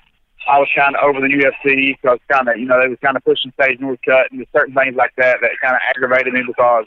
I 0.49 0.59
was 0.59 0.67
kind 0.75 0.95
of 0.95 1.03
over 1.03 1.21
the 1.21 1.27
UFC 1.27 1.95
because 2.01 2.19
kind 2.31 2.47
of 2.49 2.57
you 2.57 2.65
know 2.65 2.79
they 2.81 2.87
was 2.87 2.97
kind 3.01 3.15
of 3.15 3.23
pushing 3.23 3.53
Sage 3.59 3.79
Northcutt 3.79 4.31
and 4.31 4.45
certain 4.51 4.73
things 4.73 4.95
like 4.95 5.13
that 5.17 5.37
that 5.41 5.51
kind 5.61 5.75
of 5.75 5.81
aggravated 5.89 6.33
me 6.33 6.43
because 6.45 6.85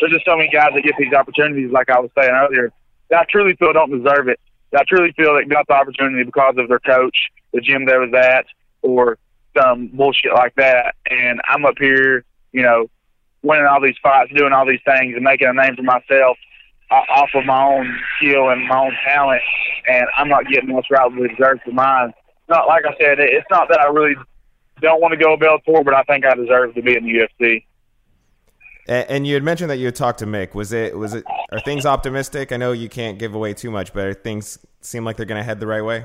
there's 0.00 0.12
just 0.12 0.24
so 0.24 0.36
many 0.36 0.48
guys 0.50 0.70
that 0.74 0.82
get 0.82 0.94
these 0.98 1.12
opportunities, 1.12 1.70
like 1.70 1.90
I 1.90 1.98
was 1.98 2.10
saying 2.16 2.30
earlier, 2.30 2.72
that 3.10 3.20
I 3.20 3.24
truly 3.30 3.56
feel 3.56 3.72
don't 3.72 3.90
deserve 3.90 4.28
it. 4.28 4.38
That 4.70 4.82
I 4.82 4.84
truly 4.84 5.12
feel 5.12 5.34
they 5.34 5.44
got 5.44 5.66
the 5.66 5.74
opportunity 5.74 6.24
because 6.24 6.54
of 6.58 6.68
their 6.68 6.80
coach, 6.80 7.16
the 7.52 7.60
gym 7.60 7.84
they 7.84 7.98
was 7.98 8.12
at, 8.14 8.46
or 8.82 9.18
some 9.56 9.88
bullshit 9.88 10.32
like 10.32 10.54
that. 10.56 10.94
And 11.10 11.40
I'm 11.48 11.64
up 11.64 11.74
here, 11.78 12.24
you 12.52 12.62
know, 12.62 12.88
winning 13.42 13.66
all 13.66 13.80
these 13.80 13.96
fights, 14.02 14.32
doing 14.34 14.52
all 14.52 14.66
these 14.66 14.80
things, 14.84 15.14
and 15.14 15.24
making 15.24 15.48
a 15.48 15.52
name 15.52 15.76
for 15.76 15.82
myself 15.82 16.38
uh, 16.90 17.04
off 17.10 17.30
of 17.34 17.44
my 17.44 17.64
own 17.64 17.98
skill 18.16 18.50
and 18.50 18.66
my 18.68 18.86
own 18.86 18.92
talent. 19.06 19.42
And 19.88 20.06
I'm 20.16 20.28
not 20.28 20.46
getting 20.46 20.72
what's 20.72 20.90
rightfully 20.90 21.28
deserved 21.28 21.62
for 21.64 21.72
mine. 21.72 22.12
Not 22.48 22.66
like 22.66 22.84
I 22.84 22.94
said, 22.98 23.18
it's 23.18 23.46
not 23.50 23.68
that 23.68 23.80
I 23.80 23.86
really 23.86 24.14
don't 24.80 25.00
want 25.00 25.12
to 25.12 25.18
go 25.18 25.36
Bellator, 25.36 25.84
but 25.84 25.94
I 25.94 26.02
think 26.02 26.24
I 26.26 26.34
deserve 26.34 26.74
to 26.74 26.82
be 26.82 26.96
in 26.96 27.04
the 27.04 27.26
UFC. 27.40 27.64
And, 28.88 29.10
and 29.10 29.26
you 29.26 29.34
had 29.34 29.42
mentioned 29.42 29.70
that 29.70 29.78
you 29.78 29.86
had 29.86 29.94
talked 29.94 30.18
to 30.20 30.26
Mick. 30.26 30.54
Was 30.54 30.72
it 30.72 30.96
was 30.96 31.14
it 31.14 31.24
are 31.52 31.60
things 31.60 31.86
optimistic? 31.86 32.52
I 32.52 32.56
know 32.56 32.72
you 32.72 32.88
can't 32.88 33.18
give 33.18 33.34
away 33.34 33.54
too 33.54 33.70
much, 33.70 33.92
but 33.92 34.06
are 34.06 34.14
things 34.14 34.58
seem 34.80 35.04
like 35.04 35.16
they're 35.16 35.26
going 35.26 35.40
to 35.40 35.44
head 35.44 35.60
the 35.60 35.66
right 35.66 35.82
way. 35.82 36.04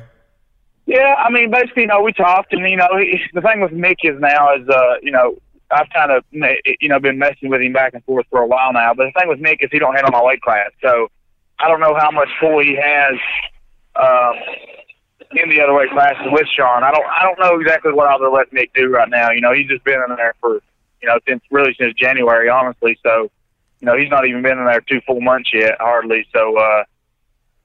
Yeah, 0.86 1.16
I 1.18 1.30
mean, 1.30 1.52
basically, 1.52 1.84
you 1.84 1.88
know, 1.90 2.02
we 2.02 2.14
talked, 2.14 2.54
and 2.54 2.68
you 2.70 2.78
know, 2.78 2.88
he, 2.98 3.20
the 3.34 3.42
thing 3.42 3.60
with 3.60 3.72
Mick 3.72 3.98
is 4.04 4.18
now 4.22 4.56
is, 4.56 4.68
uh, 4.70 4.94
you 5.02 5.12
know, 5.12 5.38
I've 5.70 5.90
kind 5.90 6.12
of, 6.12 6.24
you 6.32 6.88
know, 6.88 6.98
been 6.98 7.20
messing 7.20 7.50
with 7.50 7.62
him 7.62 7.74
back 7.74 7.94
and 7.94 8.02
forth 8.06 8.26
for 8.30 8.40
a 8.40 8.48
while 8.48 8.72
now. 8.72 8.94
But 8.94 9.08
the 9.08 9.20
thing 9.20 9.28
with 9.28 9.40
Mick 9.40 9.62
is 9.62 9.70
he 9.70 9.80
don't 9.80 9.94
handle 9.94 10.12
my 10.12 10.24
weight 10.24 10.42
class, 10.42 10.70
so 10.82 11.10
I 11.60 11.68
don't 11.68 11.82
know 11.82 11.94
how 11.94 12.10
much 12.12 12.30
pull 12.40 12.60
he 12.60 12.78
has, 12.82 13.16
um, 13.98 14.34
in 15.32 15.50
the 15.50 15.62
other 15.62 15.74
weight 15.74 15.92
classes 15.92 16.26
with 16.32 16.48
Sean. 16.56 16.84
I 16.84 16.92
don't 16.92 17.06
I 17.06 17.24
don't 17.24 17.40
know 17.40 17.60
exactly 17.60 17.92
what 17.92 18.10
they're 18.20 18.30
letting 18.30 18.54
Nick 18.54 18.74
do 18.74 18.90
right 18.90 19.10
now. 19.10 19.32
You 19.32 19.42
know, 19.42 19.54
he's 19.54 19.68
just 19.68 19.84
been 19.84 20.02
in 20.08 20.16
there 20.16 20.36
for 20.40 20.62
you 21.02 21.08
know 21.08 21.20
since 21.28 21.42
really 21.52 21.76
since 21.80 21.94
January, 21.96 22.50
honestly. 22.50 22.98
So 23.04 23.30
you 23.80 23.86
know 23.86 23.98
he's 23.98 24.10
not 24.10 24.28
even 24.28 24.42
been 24.42 24.58
in 24.58 24.66
there 24.66 24.82
two 24.82 25.02
full 25.06 25.22
months 25.22 25.52
yet, 25.54 25.78
hardly. 25.80 26.26
So 26.34 26.58
uh, 26.58 26.84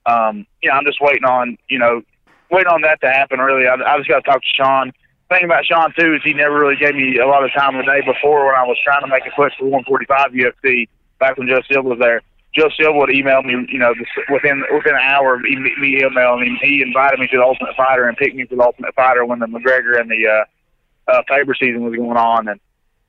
um, 0.07 0.47
yeah, 0.62 0.76
I'm 0.76 0.85
just 0.85 1.00
waiting 1.00 1.25
on 1.25 1.57
you 1.69 1.78
know 1.78 2.02
waiting 2.50 2.73
on 2.73 2.83
that 2.83 3.00
to 3.02 3.09
happen. 3.09 3.38
Really, 3.38 3.66
I, 3.66 3.75
I 3.75 3.97
just 3.99 4.09
got 4.09 4.25
to 4.25 4.31
talk 4.31 4.42
to 4.42 4.49
Sean. 4.57 4.92
Thing 5.28 5.45
about 5.45 5.64
Sean 5.64 5.95
too 5.99 6.14
is 6.14 6.23
he 6.23 6.35
never 6.35 6.59
really 6.59 6.76
gave 6.76 6.95
me 6.95 7.16
a 7.19 7.26
lot 7.26 7.45
of 7.45 7.52
time 7.52 7.76
the 7.76 7.85
day 7.85 8.02
before 8.04 8.47
when 8.47 8.54
I 8.54 8.64
was 8.64 8.76
trying 8.85 9.00
to 9.00 9.09
make 9.09 9.25
a 9.26 9.31
push 9.31 9.52
for 9.59 9.64
145 9.64 10.33
UFC 10.33 10.88
back 11.19 11.38
when 11.38 11.49
Joe 11.49 11.62
Silva 11.71 11.88
was 11.88 11.99
there. 11.99 12.21
Joe 12.55 12.69
Silva 12.77 12.99
would 12.99 13.15
email 13.15 13.43
me, 13.43 13.67
you 13.71 13.79
know, 13.79 13.95
within 14.31 14.63
within 14.73 14.95
an 14.95 15.01
hour 15.03 15.35
of 15.35 15.41
me, 15.41 15.57
emailing 15.83 16.47
him. 16.47 16.59
He 16.61 16.83
invited 16.83 17.19
me 17.19 17.27
to 17.29 17.37
the 17.39 17.43
Ultimate 17.43 17.75
Fighter 17.77 18.09
and 18.09 18.17
picked 18.17 18.37
me 18.37 18.45
for 18.45 18.57
the 18.57 18.63
Ultimate 18.63 18.95
Fighter 18.95 19.25
when 19.25 19.39
the 19.39 19.47
McGregor 19.47 19.99
and 19.99 20.11
the 20.11 20.27
uh, 20.29 21.13
uh, 21.13 21.23
Faber 21.29 21.55
season 21.55 21.83
was 21.83 21.95
going 21.97 22.19
on. 22.19 22.49
And 22.49 22.61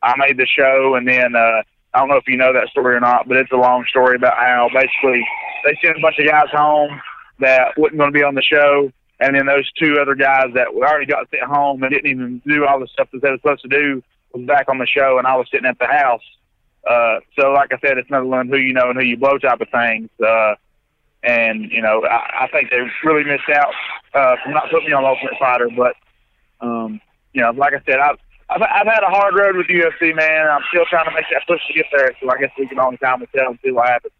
I 0.01 0.15
made 0.17 0.37
the 0.37 0.47
show, 0.47 0.95
and 0.95 1.05
then 1.07 1.35
uh, 1.35 1.61
I 1.93 1.99
don't 1.99 2.07
know 2.07 2.15
if 2.15 2.27
you 2.27 2.37
know 2.37 2.53
that 2.53 2.69
story 2.69 2.95
or 2.95 3.01
not, 3.01 3.27
but 3.27 3.35
it's 3.35 3.51
a 3.51 3.57
long 3.57 3.85
story 3.89 4.15
about 4.15 4.37
how 4.37 4.69
basically 4.73 5.25
they 5.65 5.77
sent 5.83 5.97
a 5.97 6.01
bunch 6.01 6.19
of 6.19 6.27
guys 6.27 6.49
home 6.51 7.01
that 7.39 7.77
wasn't 7.77 7.97
going 7.97 8.13
to 8.13 8.17
be 8.17 8.23
on 8.23 8.35
the 8.35 8.41
show, 8.41 8.91
and 9.19 9.35
then 9.35 9.45
those 9.45 9.69
two 9.73 9.97
other 9.99 10.15
guys 10.15 10.47
that 10.53 10.67
already 10.67 11.05
got 11.05 11.29
sent 11.29 11.43
home 11.43 11.83
and 11.83 11.91
didn't 11.91 12.09
even 12.09 12.41
do 12.47 12.65
all 12.65 12.79
the 12.79 12.87
stuff 12.87 13.09
that 13.11 13.21
they 13.21 13.29
were 13.29 13.37
supposed 13.37 13.63
to 13.63 13.67
do 13.67 14.01
was 14.33 14.45
back 14.45 14.69
on 14.69 14.77
the 14.77 14.87
show, 14.87 15.17
and 15.17 15.27
I 15.27 15.35
was 15.35 15.47
sitting 15.51 15.67
at 15.67 15.77
the 15.79 15.87
house 15.87 16.23
uh, 16.87 17.19
so, 17.39 17.51
like 17.51 17.71
I 17.71 17.79
said, 17.79 17.97
it's 17.97 18.09
another 18.09 18.25
one 18.25 18.49
who 18.49 18.57
you 18.57 18.73
know 18.73 18.89
and 18.89 18.99
who 18.99 19.05
you 19.05 19.17
blow 19.17 19.37
type 19.37 19.61
of 19.61 19.69
things. 19.69 20.09
Uh, 20.23 20.55
and 21.23 21.71
you 21.71 21.81
know, 21.81 22.03
I, 22.05 22.43
I 22.43 22.47
think 22.47 22.69
they 22.69 22.79
really 23.03 23.23
missed 23.23 23.49
out 23.49 23.73
uh, 24.13 24.35
from 24.43 24.53
not 24.53 24.69
putting 24.69 24.87
me 24.87 24.93
on 24.93 25.05
Ultimate 25.05 25.35
Fighter. 25.39 25.69
But 25.75 25.95
um, 26.59 26.99
you 27.33 27.41
know, 27.41 27.51
like 27.51 27.73
I 27.73 27.81
said, 27.85 27.99
I've, 27.99 28.17
I've 28.49 28.61
I've 28.61 28.87
had 28.87 29.03
a 29.03 29.09
hard 29.09 29.33
road 29.35 29.55
with 29.55 29.67
UFC, 29.67 30.13
man. 30.13 30.47
I'm 30.47 30.61
still 30.69 30.85
trying 30.89 31.05
to 31.05 31.11
make 31.11 31.25
that 31.31 31.47
push 31.47 31.61
to 31.67 31.73
get 31.73 31.85
there. 31.95 32.11
So 32.21 32.29
I 32.29 32.37
guess 32.37 32.51
we 32.57 32.67
can 32.67 32.79
only 32.79 32.97
time 32.97 33.21
will 33.21 33.27
tell 33.27 33.49
and 33.49 33.59
see 33.63 33.71
what 33.71 33.87
happens. 33.87 34.13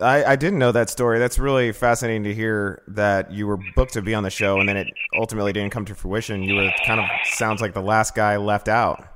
I, 0.00 0.24
I 0.24 0.36
didn't 0.36 0.58
know 0.58 0.72
that 0.72 0.90
story. 0.90 1.18
That's 1.18 1.38
really 1.38 1.72
fascinating 1.72 2.24
to 2.24 2.34
hear 2.34 2.82
that 2.88 3.32
you 3.32 3.46
were 3.46 3.58
booked 3.76 3.94
to 3.94 4.02
be 4.02 4.14
on 4.14 4.24
the 4.24 4.30
show 4.30 4.58
and 4.58 4.68
then 4.68 4.76
it 4.76 4.88
ultimately 5.16 5.52
didn't 5.52 5.70
come 5.70 5.84
to 5.86 5.94
fruition. 5.94 6.42
You 6.42 6.56
were 6.56 6.70
kind 6.84 7.00
of 7.00 7.06
sounds 7.24 7.60
like 7.60 7.72
the 7.72 7.80
last 7.80 8.14
guy 8.14 8.36
left 8.36 8.68
out. 8.68 9.06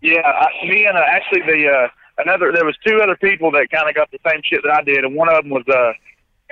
Yeah, 0.00 0.22
I, 0.24 0.66
me 0.66 0.86
and 0.86 0.96
uh, 0.96 1.02
actually 1.06 1.42
the 1.42 1.68
uh, 1.68 1.88
another 2.22 2.52
there 2.52 2.64
was 2.64 2.76
two 2.86 3.00
other 3.02 3.16
people 3.16 3.50
that 3.52 3.70
kind 3.70 3.88
of 3.88 3.94
got 3.94 4.10
the 4.10 4.18
same 4.26 4.40
shit 4.42 4.62
that 4.64 4.72
I 4.72 4.82
did, 4.82 5.04
and 5.04 5.14
one 5.14 5.28
of 5.28 5.44
them 5.44 5.50
was 5.50 5.64
uh, 5.68 5.92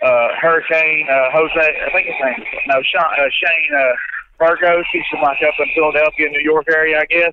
uh, 0.04 0.28
Hurricane 0.40 1.06
uh, 1.10 1.30
Jose. 1.32 1.56
I 1.56 1.90
think 1.92 2.06
his 2.06 2.16
name 2.22 2.44
no 2.68 2.82
Sean, 2.82 3.04
uh, 3.04 3.28
Shane 3.32 3.70
uh, 3.74 3.92
Burgos. 4.38 4.84
He's 4.92 5.02
from 5.10 5.22
like 5.22 5.38
up 5.42 5.54
in 5.58 5.66
Philadelphia, 5.74 6.28
New 6.28 6.42
York 6.42 6.66
area, 6.68 7.00
I 7.00 7.06
guess. 7.06 7.32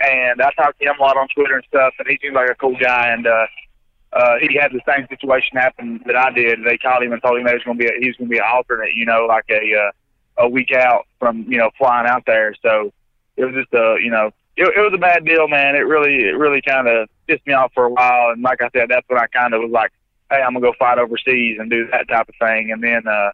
And 0.00 0.40
I 0.40 0.50
talked 0.52 0.80
to 0.80 0.84
him 0.84 0.96
a 0.98 1.02
lot 1.02 1.16
on 1.16 1.28
Twitter 1.34 1.54
and 1.54 1.64
stuff, 1.68 1.94
and 1.98 2.08
he 2.08 2.18
seems 2.20 2.34
like 2.34 2.50
a 2.50 2.54
cool 2.54 2.76
guy. 2.76 3.08
And 3.08 3.26
uh, 3.26 3.46
uh, 4.12 4.36
he 4.40 4.56
had 4.56 4.72
the 4.72 4.80
same 4.86 5.06
situation 5.08 5.56
happen 5.56 6.00
that 6.06 6.16
I 6.16 6.30
did. 6.30 6.60
They 6.64 6.78
called 6.78 7.02
him 7.02 7.12
and 7.12 7.22
told 7.22 7.38
him 7.38 7.44
that 7.44 7.52
he 7.52 7.56
was 7.56 7.64
going 7.64 7.78
to 7.78 7.84
be 7.84 7.90
a, 7.90 8.00
he 8.00 8.08
was 8.08 8.16
going 8.16 8.28
to 8.28 8.32
be 8.32 8.38
an 8.38 8.44
alternate, 8.46 8.94
you 8.94 9.06
know, 9.06 9.26
like 9.26 9.46
a 9.50 9.74
uh, 9.74 10.44
a 10.44 10.48
week 10.48 10.72
out 10.72 11.06
from 11.18 11.44
you 11.48 11.58
know 11.58 11.70
flying 11.78 12.08
out 12.08 12.24
there. 12.26 12.54
So 12.62 12.92
it 13.36 13.44
was 13.44 13.54
just 13.54 13.72
a 13.74 13.96
you 14.02 14.10
know 14.10 14.30
it, 14.56 14.72
it 14.76 14.80
was 14.80 14.92
a 14.94 14.98
bad 14.98 15.24
deal, 15.24 15.48
man. 15.48 15.74
It 15.74 15.80
really, 15.80 16.28
it 16.28 16.36
really 16.36 16.62
kind 16.62 16.86
of 16.86 17.08
pissed 17.26 17.46
me 17.46 17.52
off 17.52 17.72
for 17.74 17.84
a 17.84 17.90
while. 17.90 18.30
And 18.30 18.42
like 18.42 18.62
I 18.62 18.70
said, 18.72 18.88
that's 18.88 19.08
when 19.08 19.18
I 19.18 19.26
kind 19.26 19.54
of 19.54 19.62
was 19.62 19.70
like, 19.70 19.92
hey, 20.30 20.40
I'm 20.40 20.54
gonna 20.54 20.60
go 20.60 20.74
fight 20.78 20.98
overseas 20.98 21.58
and 21.58 21.70
do 21.70 21.88
that 21.90 22.08
type 22.08 22.28
of 22.28 22.34
thing. 22.40 22.70
And 22.70 22.82
then, 22.82 23.06
uh, 23.06 23.30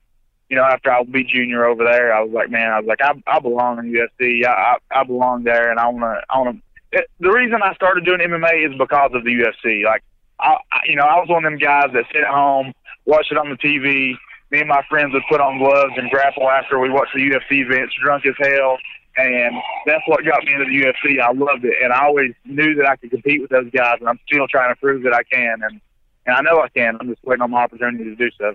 you 0.48 0.56
know, 0.56 0.64
after 0.64 0.90
I 0.90 1.02
beat 1.04 1.28
Junior 1.28 1.66
over 1.66 1.84
there, 1.84 2.12
I 2.12 2.22
was 2.22 2.32
like, 2.32 2.50
man, 2.50 2.72
I 2.72 2.80
was 2.80 2.86
like, 2.86 3.00
I, 3.02 3.12
I 3.26 3.38
belong 3.38 3.78
in 3.78 3.92
UFC. 3.92 4.44
I, 4.46 4.50
I, 4.92 5.00
I 5.00 5.04
belong 5.04 5.44
there, 5.44 5.70
and 5.70 5.78
I 5.78 5.88
wanna, 5.88 6.20
I 6.28 6.38
wanna. 6.38 6.58
It, 6.92 7.08
the 7.20 7.30
reason 7.30 7.62
I 7.62 7.74
started 7.74 8.04
doing 8.04 8.20
MMA 8.20 8.68
is 8.68 8.76
because 8.78 9.10
of 9.14 9.24
the 9.24 9.30
UFC. 9.30 9.84
Like, 9.84 10.02
I, 10.40 10.56
I, 10.72 10.80
you 10.86 10.96
know, 10.96 11.04
I 11.04 11.20
was 11.20 11.28
one 11.28 11.44
of 11.44 11.50
them 11.50 11.58
guys 11.58 11.90
that 11.92 12.04
sit 12.12 12.22
at 12.22 12.28
home, 12.34 12.72
watch 13.04 13.26
it 13.30 13.36
on 13.36 13.50
the 13.50 13.56
TV. 13.56 14.14
Me 14.50 14.58
and 14.58 14.68
my 14.68 14.82
friends 14.88 15.12
would 15.12 15.22
put 15.28 15.40
on 15.40 15.58
gloves 15.58 15.92
and 15.96 16.10
grapple 16.10 16.50
after 16.50 16.80
we 16.80 16.90
watched 16.90 17.14
the 17.14 17.20
UFC 17.20 17.64
events, 17.64 17.94
drunk 18.02 18.26
as 18.26 18.34
hell 18.38 18.78
and 19.16 19.56
that's 19.86 20.02
what 20.06 20.24
got 20.24 20.44
me 20.44 20.52
into 20.54 20.64
the 20.64 20.84
UFC. 20.84 21.20
I 21.20 21.32
loved 21.32 21.64
it, 21.64 21.74
and 21.82 21.92
I 21.92 22.04
always 22.04 22.32
knew 22.44 22.74
that 22.76 22.86
I 22.86 22.96
could 22.96 23.10
compete 23.10 23.40
with 23.40 23.50
those 23.50 23.70
guys, 23.70 23.96
and 24.00 24.08
I'm 24.08 24.20
still 24.26 24.46
trying 24.48 24.74
to 24.74 24.80
prove 24.80 25.02
that 25.04 25.14
I 25.14 25.22
can, 25.24 25.60
and 25.62 25.80
and 26.26 26.36
I 26.36 26.40
know 26.42 26.60
I 26.60 26.68
can. 26.68 26.96
I'm 27.00 27.08
just 27.08 27.24
waiting 27.24 27.42
on 27.42 27.50
my 27.50 27.62
opportunity 27.62 28.04
to 28.04 28.16
do 28.16 28.30
so. 28.38 28.54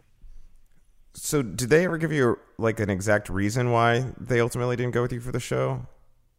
So, 1.13 1.41
did 1.41 1.69
they 1.69 1.85
ever 1.85 1.97
give 1.97 2.11
you 2.11 2.37
like 2.57 2.79
an 2.79 2.89
exact 2.89 3.29
reason 3.29 3.71
why 3.71 4.05
they 4.19 4.39
ultimately 4.41 4.75
didn't 4.75 4.93
go 4.93 5.01
with 5.01 5.13
you 5.13 5.21
for 5.21 5.31
the 5.31 5.39
show? 5.39 5.87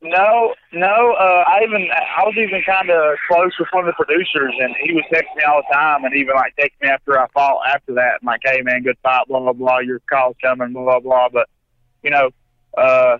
No, 0.03 0.55
no. 0.73 1.15
Uh, 1.19 1.45
I 1.47 1.61
even 1.65 1.89
I 1.91 2.23
was 2.25 2.35
even 2.37 2.63
kind 2.65 2.91
of 2.91 3.17
close 3.29 3.53
with 3.59 3.69
one 3.73 3.89
of 3.89 3.95
the 3.97 4.05
producers, 4.05 4.55
and 4.61 4.75
he 4.83 4.93
was 4.93 5.05
texting 5.11 5.37
me 5.37 5.43
all 5.45 5.63
the 5.67 5.75
time, 5.75 6.05
and 6.05 6.15
even 6.15 6.35
like 6.35 6.55
texting 6.61 6.83
me 6.83 6.89
after 6.89 7.19
I 7.19 7.27
fought 7.29 7.63
after 7.67 7.95
that, 7.95 8.19
and 8.21 8.27
like, 8.27 8.41
"Hey 8.45 8.61
man, 8.63 8.83
good 8.83 8.99
fight, 9.03 9.27
blah 9.29 9.41
blah 9.41 9.55
blah. 9.55 9.79
Your 9.79 10.01
call's 10.11 10.37
coming, 10.43 10.75
blah 10.75 10.85
blah 10.85 11.01
blah." 11.01 11.29
But 11.31 11.49
you 12.03 12.11
know, 12.11 12.31
uh, 12.77 13.17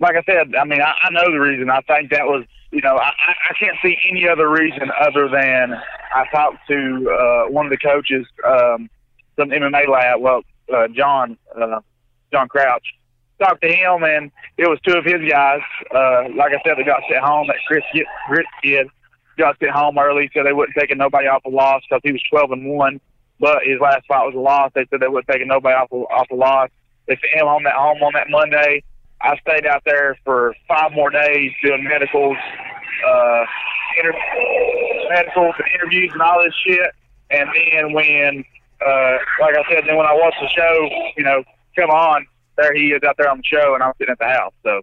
like 0.00 0.16
I 0.16 0.22
said, 0.22 0.54
I 0.54 0.64
mean, 0.64 0.80
I, 0.80 0.94
I 1.02 1.10
know 1.10 1.30
the 1.30 1.40
reason. 1.40 1.70
I 1.70 1.80
think 1.82 2.10
that 2.10 2.26
was, 2.26 2.44
you 2.70 2.80
know, 2.82 2.96
I, 2.96 3.10
I 3.50 3.54
can't 3.58 3.76
see 3.82 3.96
any 4.10 4.28
other 4.28 4.48
reason 4.48 4.90
other 5.00 5.28
than 5.28 5.74
I 6.14 6.24
talked 6.30 6.66
to 6.68 7.10
uh, 7.10 7.50
one 7.50 7.66
of 7.66 7.70
the 7.70 7.78
coaches, 7.78 8.26
um, 8.46 8.88
some 9.36 9.50
MMA 9.50 9.88
lab, 9.88 10.20
well, 10.20 10.42
uh, 10.74 10.88
John, 10.88 11.36
uh, 11.56 11.80
John 12.32 12.48
Crouch. 12.48 12.94
Talked 13.40 13.62
to 13.62 13.72
him, 13.72 14.02
and 14.02 14.32
it 14.56 14.68
was 14.68 14.80
two 14.84 14.96
of 14.96 15.04
his 15.04 15.20
guys. 15.30 15.60
Uh, 15.94 16.24
like 16.34 16.52
I 16.52 16.60
said, 16.66 16.76
they 16.76 16.82
got 16.82 17.02
sent 17.08 17.24
home. 17.24 17.46
That 17.46 17.56
Chris 17.68 17.84
Chris 18.26 18.46
kid 18.62 18.88
got 19.38 19.56
sent 19.60 19.70
home 19.70 19.96
early, 19.96 20.28
so 20.34 20.42
they 20.42 20.52
wouldn't 20.52 20.76
take 20.76 20.94
nobody 20.96 21.28
off 21.28 21.44
a 21.44 21.48
loss 21.48 21.82
because 21.88 22.00
he 22.02 22.10
was 22.10 22.22
12 22.30 22.50
and 22.50 22.68
one. 22.70 23.00
But 23.38 23.58
his 23.64 23.78
last 23.80 24.06
fight 24.08 24.24
was 24.26 24.34
a 24.34 24.40
loss. 24.40 24.72
They 24.74 24.86
said 24.90 24.98
they 24.98 25.06
wouldn't 25.06 25.28
take 25.28 25.46
nobody 25.46 25.76
off 25.76 25.92
a, 25.92 25.94
off 25.94 26.26
a 26.32 26.34
loss. 26.34 26.70
They 27.06 27.14
sent 27.14 27.40
him 27.40 27.46
home 27.46 27.62
that 27.62 27.74
home 27.74 28.02
on 28.02 28.12
that 28.14 28.28
Monday 28.28 28.82
I 29.20 29.36
stayed 29.38 29.66
out 29.66 29.82
there 29.84 30.16
for 30.24 30.54
five 30.66 30.92
more 30.92 31.10
days 31.10 31.52
doing 31.64 31.84
medicals, 31.84 32.36
uh, 33.06 33.44
inter- 33.98 34.18
medicals 35.10 35.54
and 35.58 35.66
interviews 35.74 36.10
and 36.12 36.22
all 36.22 36.42
this 36.42 36.54
shit. 36.66 36.90
And 37.30 37.48
then 37.54 37.92
when, 37.92 38.44
uh, 38.84 39.18
like 39.40 39.56
I 39.56 39.62
said, 39.68 39.84
then 39.86 39.96
when 39.96 40.06
I 40.06 40.14
watched 40.14 40.38
the 40.40 40.48
show, 40.48 40.88
you 41.16 41.24
know, 41.24 41.42
come 41.76 41.90
on, 41.90 42.26
there 42.56 42.74
he 42.74 42.88
is 42.88 43.02
out 43.02 43.16
there 43.18 43.30
on 43.30 43.38
the 43.38 43.44
show, 43.44 43.74
and 43.74 43.82
I'm 43.82 43.92
sitting 43.98 44.12
at 44.12 44.18
the 44.18 44.26
house. 44.26 44.52
So 44.64 44.80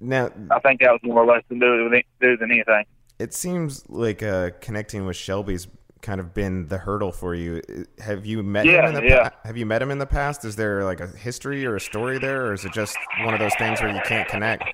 now 0.00 0.30
I 0.50 0.58
think 0.60 0.80
that 0.80 0.92
was 0.92 1.00
more 1.02 1.22
or 1.22 1.26
less 1.26 1.42
to 1.50 1.58
do 1.58 1.90
do 2.20 2.36
than 2.36 2.50
anything. 2.50 2.84
It 3.18 3.34
seems 3.34 3.88
like 3.88 4.22
uh, 4.22 4.50
connecting 4.60 5.04
with 5.04 5.16
Shelby's 5.16 5.66
kind 6.02 6.20
of 6.20 6.34
been 6.34 6.68
the 6.68 6.78
hurdle 6.78 7.12
for 7.12 7.34
you. 7.34 7.62
Have 7.98 8.26
you 8.26 8.42
met 8.42 8.66
yeah, 8.66 8.80
him 8.80 8.94
in 8.94 8.94
the 8.94 9.08
yeah. 9.08 9.28
pa- 9.28 9.36
Have 9.44 9.56
you 9.56 9.66
met 9.66 9.82
him 9.82 9.90
in 9.90 9.98
the 9.98 10.06
past? 10.06 10.44
Is 10.44 10.56
there 10.56 10.84
like 10.84 11.00
a 11.00 11.06
history 11.06 11.66
or 11.66 11.76
a 11.76 11.80
story 11.80 12.18
there, 12.18 12.46
or 12.46 12.52
is 12.52 12.64
it 12.64 12.72
just 12.72 12.96
one 13.22 13.34
of 13.34 13.40
those 13.40 13.54
things 13.56 13.80
where 13.80 13.94
you 13.94 14.00
can't 14.04 14.28
connect? 14.28 14.64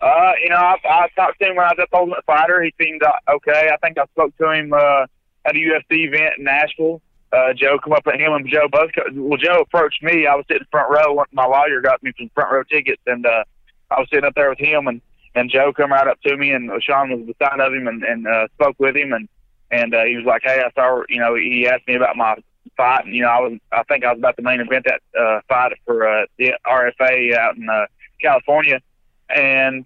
Uh, 0.00 0.32
you 0.42 0.50
know, 0.50 0.56
I, 0.56 0.76
I 0.84 1.08
talked 1.16 1.38
to 1.40 1.46
him 1.46 1.56
when 1.56 1.64
I 1.64 1.68
was 1.70 1.78
at 1.80 1.90
the 1.90 1.96
Ultimate 1.96 2.24
Fighter. 2.26 2.62
He 2.62 2.74
seemed 2.80 3.02
uh, 3.02 3.12
okay. 3.36 3.70
I 3.72 3.76
think 3.78 3.98
I 3.98 4.04
spoke 4.06 4.36
to 4.38 4.50
him 4.50 4.72
uh, 4.72 5.06
at 5.44 5.56
a 5.56 5.58
UFC 5.58 6.06
event 6.06 6.34
in 6.38 6.44
Nashville. 6.44 7.00
Uh, 7.32 7.52
Joe 7.52 7.78
come 7.82 7.92
up 7.92 8.06
at 8.06 8.20
him 8.20 8.32
and 8.32 8.46
Joe 8.48 8.68
both. 8.70 8.90
Well, 9.12 9.38
Joe 9.38 9.60
approached 9.60 10.02
me. 10.02 10.26
I 10.26 10.34
was 10.36 10.44
sitting 10.48 10.66
front 10.70 10.90
row. 10.90 11.24
My 11.32 11.46
lawyer 11.46 11.80
got 11.80 12.02
me 12.02 12.12
some 12.18 12.30
front 12.34 12.52
row 12.52 12.62
tickets, 12.62 13.02
and 13.06 13.26
uh, 13.26 13.44
I 13.90 13.98
was 13.98 14.08
sitting 14.10 14.24
up 14.24 14.34
there 14.34 14.50
with 14.50 14.58
him 14.58 14.86
and 14.86 15.00
and 15.34 15.50
Joe 15.50 15.72
come 15.72 15.92
right 15.92 16.06
up 16.06 16.20
to 16.22 16.36
me, 16.36 16.52
and 16.52 16.70
Sean 16.82 17.10
was 17.10 17.26
beside 17.26 17.60
of 17.60 17.72
him 17.72 17.88
and, 17.88 18.04
and 18.04 18.26
uh, 18.26 18.46
spoke 18.54 18.76
with 18.78 18.96
him, 18.96 19.12
and 19.12 19.28
and 19.74 19.94
uh, 19.94 20.04
he 20.04 20.16
was 20.16 20.24
like, 20.24 20.42
"Hey, 20.44 20.62
I 20.64 20.70
saw." 20.74 21.02
You 21.08 21.20
know, 21.20 21.34
he 21.34 21.68
asked 21.68 21.86
me 21.86 21.94
about 21.94 22.16
my 22.16 22.36
fight, 22.76 23.04
and 23.04 23.14
you 23.14 23.22
know, 23.22 23.28
I 23.28 23.40
was 23.40 23.58
I 23.72 23.82
think 23.84 24.04
I 24.04 24.12
was 24.12 24.18
about 24.18 24.36
the 24.36 24.42
main 24.42 24.60
event 24.60 24.86
that 24.86 25.00
uh, 25.18 25.40
fight 25.48 25.72
for 25.84 26.08
uh, 26.08 26.26
the 26.38 26.54
RFA 26.66 27.36
out 27.36 27.56
in 27.56 27.68
uh, 27.68 27.86
California, 28.20 28.80
and 29.28 29.84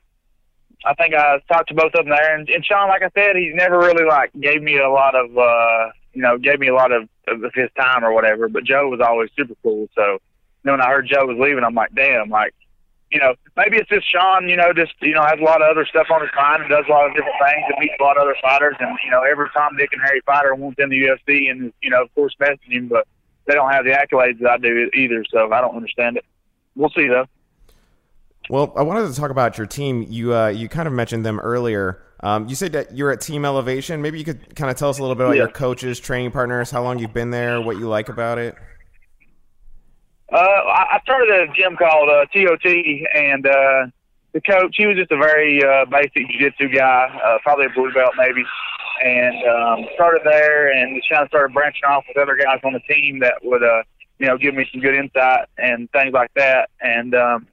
I 0.85 0.95
think 0.95 1.15
I 1.15 1.41
talked 1.51 1.69
to 1.69 1.75
both 1.75 1.95
of 1.95 2.05
them 2.05 2.11
there. 2.11 2.37
And, 2.37 2.49
and 2.49 2.65
Sean, 2.65 2.89
like 2.89 3.03
I 3.03 3.11
said, 3.15 3.37
he's 3.37 3.55
never 3.55 3.79
really 3.79 4.05
like 4.05 4.31
gave 4.41 4.63
me 4.63 4.79
a 4.79 4.91
lot 4.91 5.15
of 5.15 5.37
uh, 5.37 5.91
you 6.13 6.23
know 6.23 6.39
gave 6.39 6.61
me 6.61 6.69
a 6.69 6.75
lot 6.75 6.93
of, 6.93 7.09
of 7.27 7.53
his 7.55 7.71
time 7.77 8.05
or 8.05 8.13
whatever. 8.13 8.49
But 8.49 8.65
Joe 8.65 8.89
was 8.89 9.01
always 9.01 9.31
super 9.37 9.55
cool. 9.63 9.89
So 9.95 10.19
then 10.65 10.75
when 10.75 10.83
I 10.83 10.89
heard 10.89 11.09
Joe 11.09 11.27
was 11.27 11.39
leaving, 11.39 11.65
I'm 11.65 11.75
like, 11.75 11.95
damn, 11.95 12.31
like 12.31 12.55
you 13.11 13.19
know, 13.19 13.35
maybe 13.57 13.79
it's 13.79 13.89
just 13.89 14.11
Sean, 14.11 14.49
you 14.49 14.57
know, 14.57 14.73
just, 14.73 14.93
you 15.01 15.15
know, 15.15 15.23
has 15.23 15.39
a 15.41 15.43
lot 15.43 15.63
of 15.63 15.71
other 15.71 15.87
stuff 15.87 16.07
on 16.11 16.21
his 16.21 16.31
mind 16.37 16.63
and 16.63 16.71
does 16.71 16.85
a 16.89 16.93
lot 16.93 17.07
of 17.07 17.15
different 17.15 17.37
things 17.43 17.65
and 17.69 17.79
meets 17.81 17.95
a 17.99 18.03
lot 18.03 18.17
of 18.17 18.23
other 18.23 18.37
fighters. 18.43 18.77
And, 18.81 18.99
you 19.05 19.11
know, 19.11 19.23
every 19.23 19.49
Tom, 19.55 19.77
Dick, 19.79 19.91
and 19.93 20.03
Harry 20.03 20.21
fighter 20.27 20.55
wants 20.55 20.79
in 20.79 20.91
the 20.91 20.97
UFC 20.97 21.51
and, 21.51 21.73
you 21.83 21.91
know, 21.91 22.03
of 22.03 22.15
course, 22.15 22.35
messaging 22.41 22.73
him, 22.73 22.89
but 22.89 23.07
they 23.47 23.55
don't 23.55 23.71
have 23.71 23.85
the 23.85 23.93
accolades 23.93 24.39
that 24.41 24.51
I 24.51 24.59
do 24.59 24.91
either. 24.95 25.25
So 25.31 25.51
I 25.53 25.61
don't 25.61 25.75
understand 25.75 26.19
it. 26.19 26.25
We'll 26.77 26.91
see, 26.91 27.09
though. 27.09 27.27
Well, 28.51 28.73
I 28.77 28.83
wanted 28.83 29.09
to 29.09 29.15
talk 29.19 29.31
about 29.31 29.59
your 29.59 29.67
team. 29.67 30.07
You 30.09 30.35
uh, 30.35 30.49
you 30.49 30.69
kind 30.69 30.87
of 30.87 30.95
mentioned 30.95 31.25
them 31.25 31.39
earlier. 31.41 32.03
Um, 32.21 32.49
you 32.49 32.55
said 32.55 32.73
that 32.73 32.97
you're 32.97 33.11
at 33.11 33.21
Team 33.21 33.45
Elevation. 33.45 34.01
Maybe 34.03 34.19
you 34.19 34.25
could 34.25 34.57
kind 34.57 34.71
of 34.71 34.77
tell 34.77 34.89
us 34.89 34.99
a 34.99 35.03
little 35.03 35.15
bit 35.15 35.25
about 35.25 35.37
yeah. 35.37 35.43
your 35.43 35.51
coaches, 35.51 36.01
training 36.01 36.31
partners, 36.31 36.71
how 36.71 36.83
long 36.83 36.99
you've 36.99 37.13
been 37.13 37.31
there, 37.31 37.61
what 37.61 37.77
you 37.77 37.89
like 37.89 38.09
about 38.09 38.39
it. 38.39 38.57
Uh, 40.31 40.37
I 40.37 41.01
started 41.05 41.31
at 41.31 41.49
a 41.49 41.53
gym 41.55 41.77
called 41.77 42.11
uh, 42.11 42.27
TOT, 42.27 42.67
and 43.15 43.47
uh, 43.47 43.87
the 44.33 44.41
coach, 44.43 44.75
he 44.77 44.87
was 44.87 44.97
just 44.97 45.11
a 45.11 45.17
very 45.17 45.65
uh, 45.65 45.87
basic 45.87 46.29
jiu-jitsu 46.29 46.69
guy, 46.69 47.21
uh, 47.25 47.39
probably 47.43 47.67
a 47.67 47.71
blue 47.71 47.93
belt 47.95 48.13
maybe, 48.19 48.45
and 49.03 49.49
um, 49.49 49.87
started 49.95 50.21
there 50.25 50.71
and 50.71 50.97
just 50.97 51.09
kind 51.09 51.23
of 51.23 51.29
started 51.29 51.55
branching 51.55 51.85
off 51.89 52.05
with 52.07 52.19
other 52.19 52.37
guys 52.37 52.61
on 52.63 52.75
the 52.75 52.81
team 52.81 53.21
that 53.21 53.35
would, 53.43 53.63
uh, 53.63 53.83
you 54.19 54.27
know, 54.27 54.37
give 54.37 54.55
me 54.55 54.69
some 54.71 54.83
good 54.83 54.95
insight 54.95 55.47
and 55.57 55.91
things 55.93 56.13
like 56.13 56.31
that. 56.35 56.69
And 56.83 57.15
um, 57.15 57.47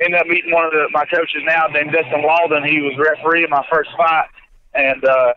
ended 0.00 0.20
up 0.20 0.28
meeting 0.28 0.52
one 0.52 0.64
of 0.64 0.70
the, 0.70 0.86
my 0.92 1.06
coaches 1.06 1.42
now 1.44 1.66
named 1.66 1.90
Dustin 1.90 2.22
Walden. 2.22 2.62
He 2.62 2.82
was 2.82 2.94
referee 2.98 3.42
in 3.42 3.50
my 3.50 3.66
first 3.68 3.90
fight, 3.96 4.28
and 4.74 5.04
uh, 5.04 5.34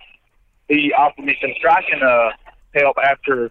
he 0.68 0.94
offered 0.94 1.26
me 1.26 1.36
some 1.42 1.52
striking 1.58 2.04
uh, 2.04 2.30
help 2.76 2.98
after 3.04 3.50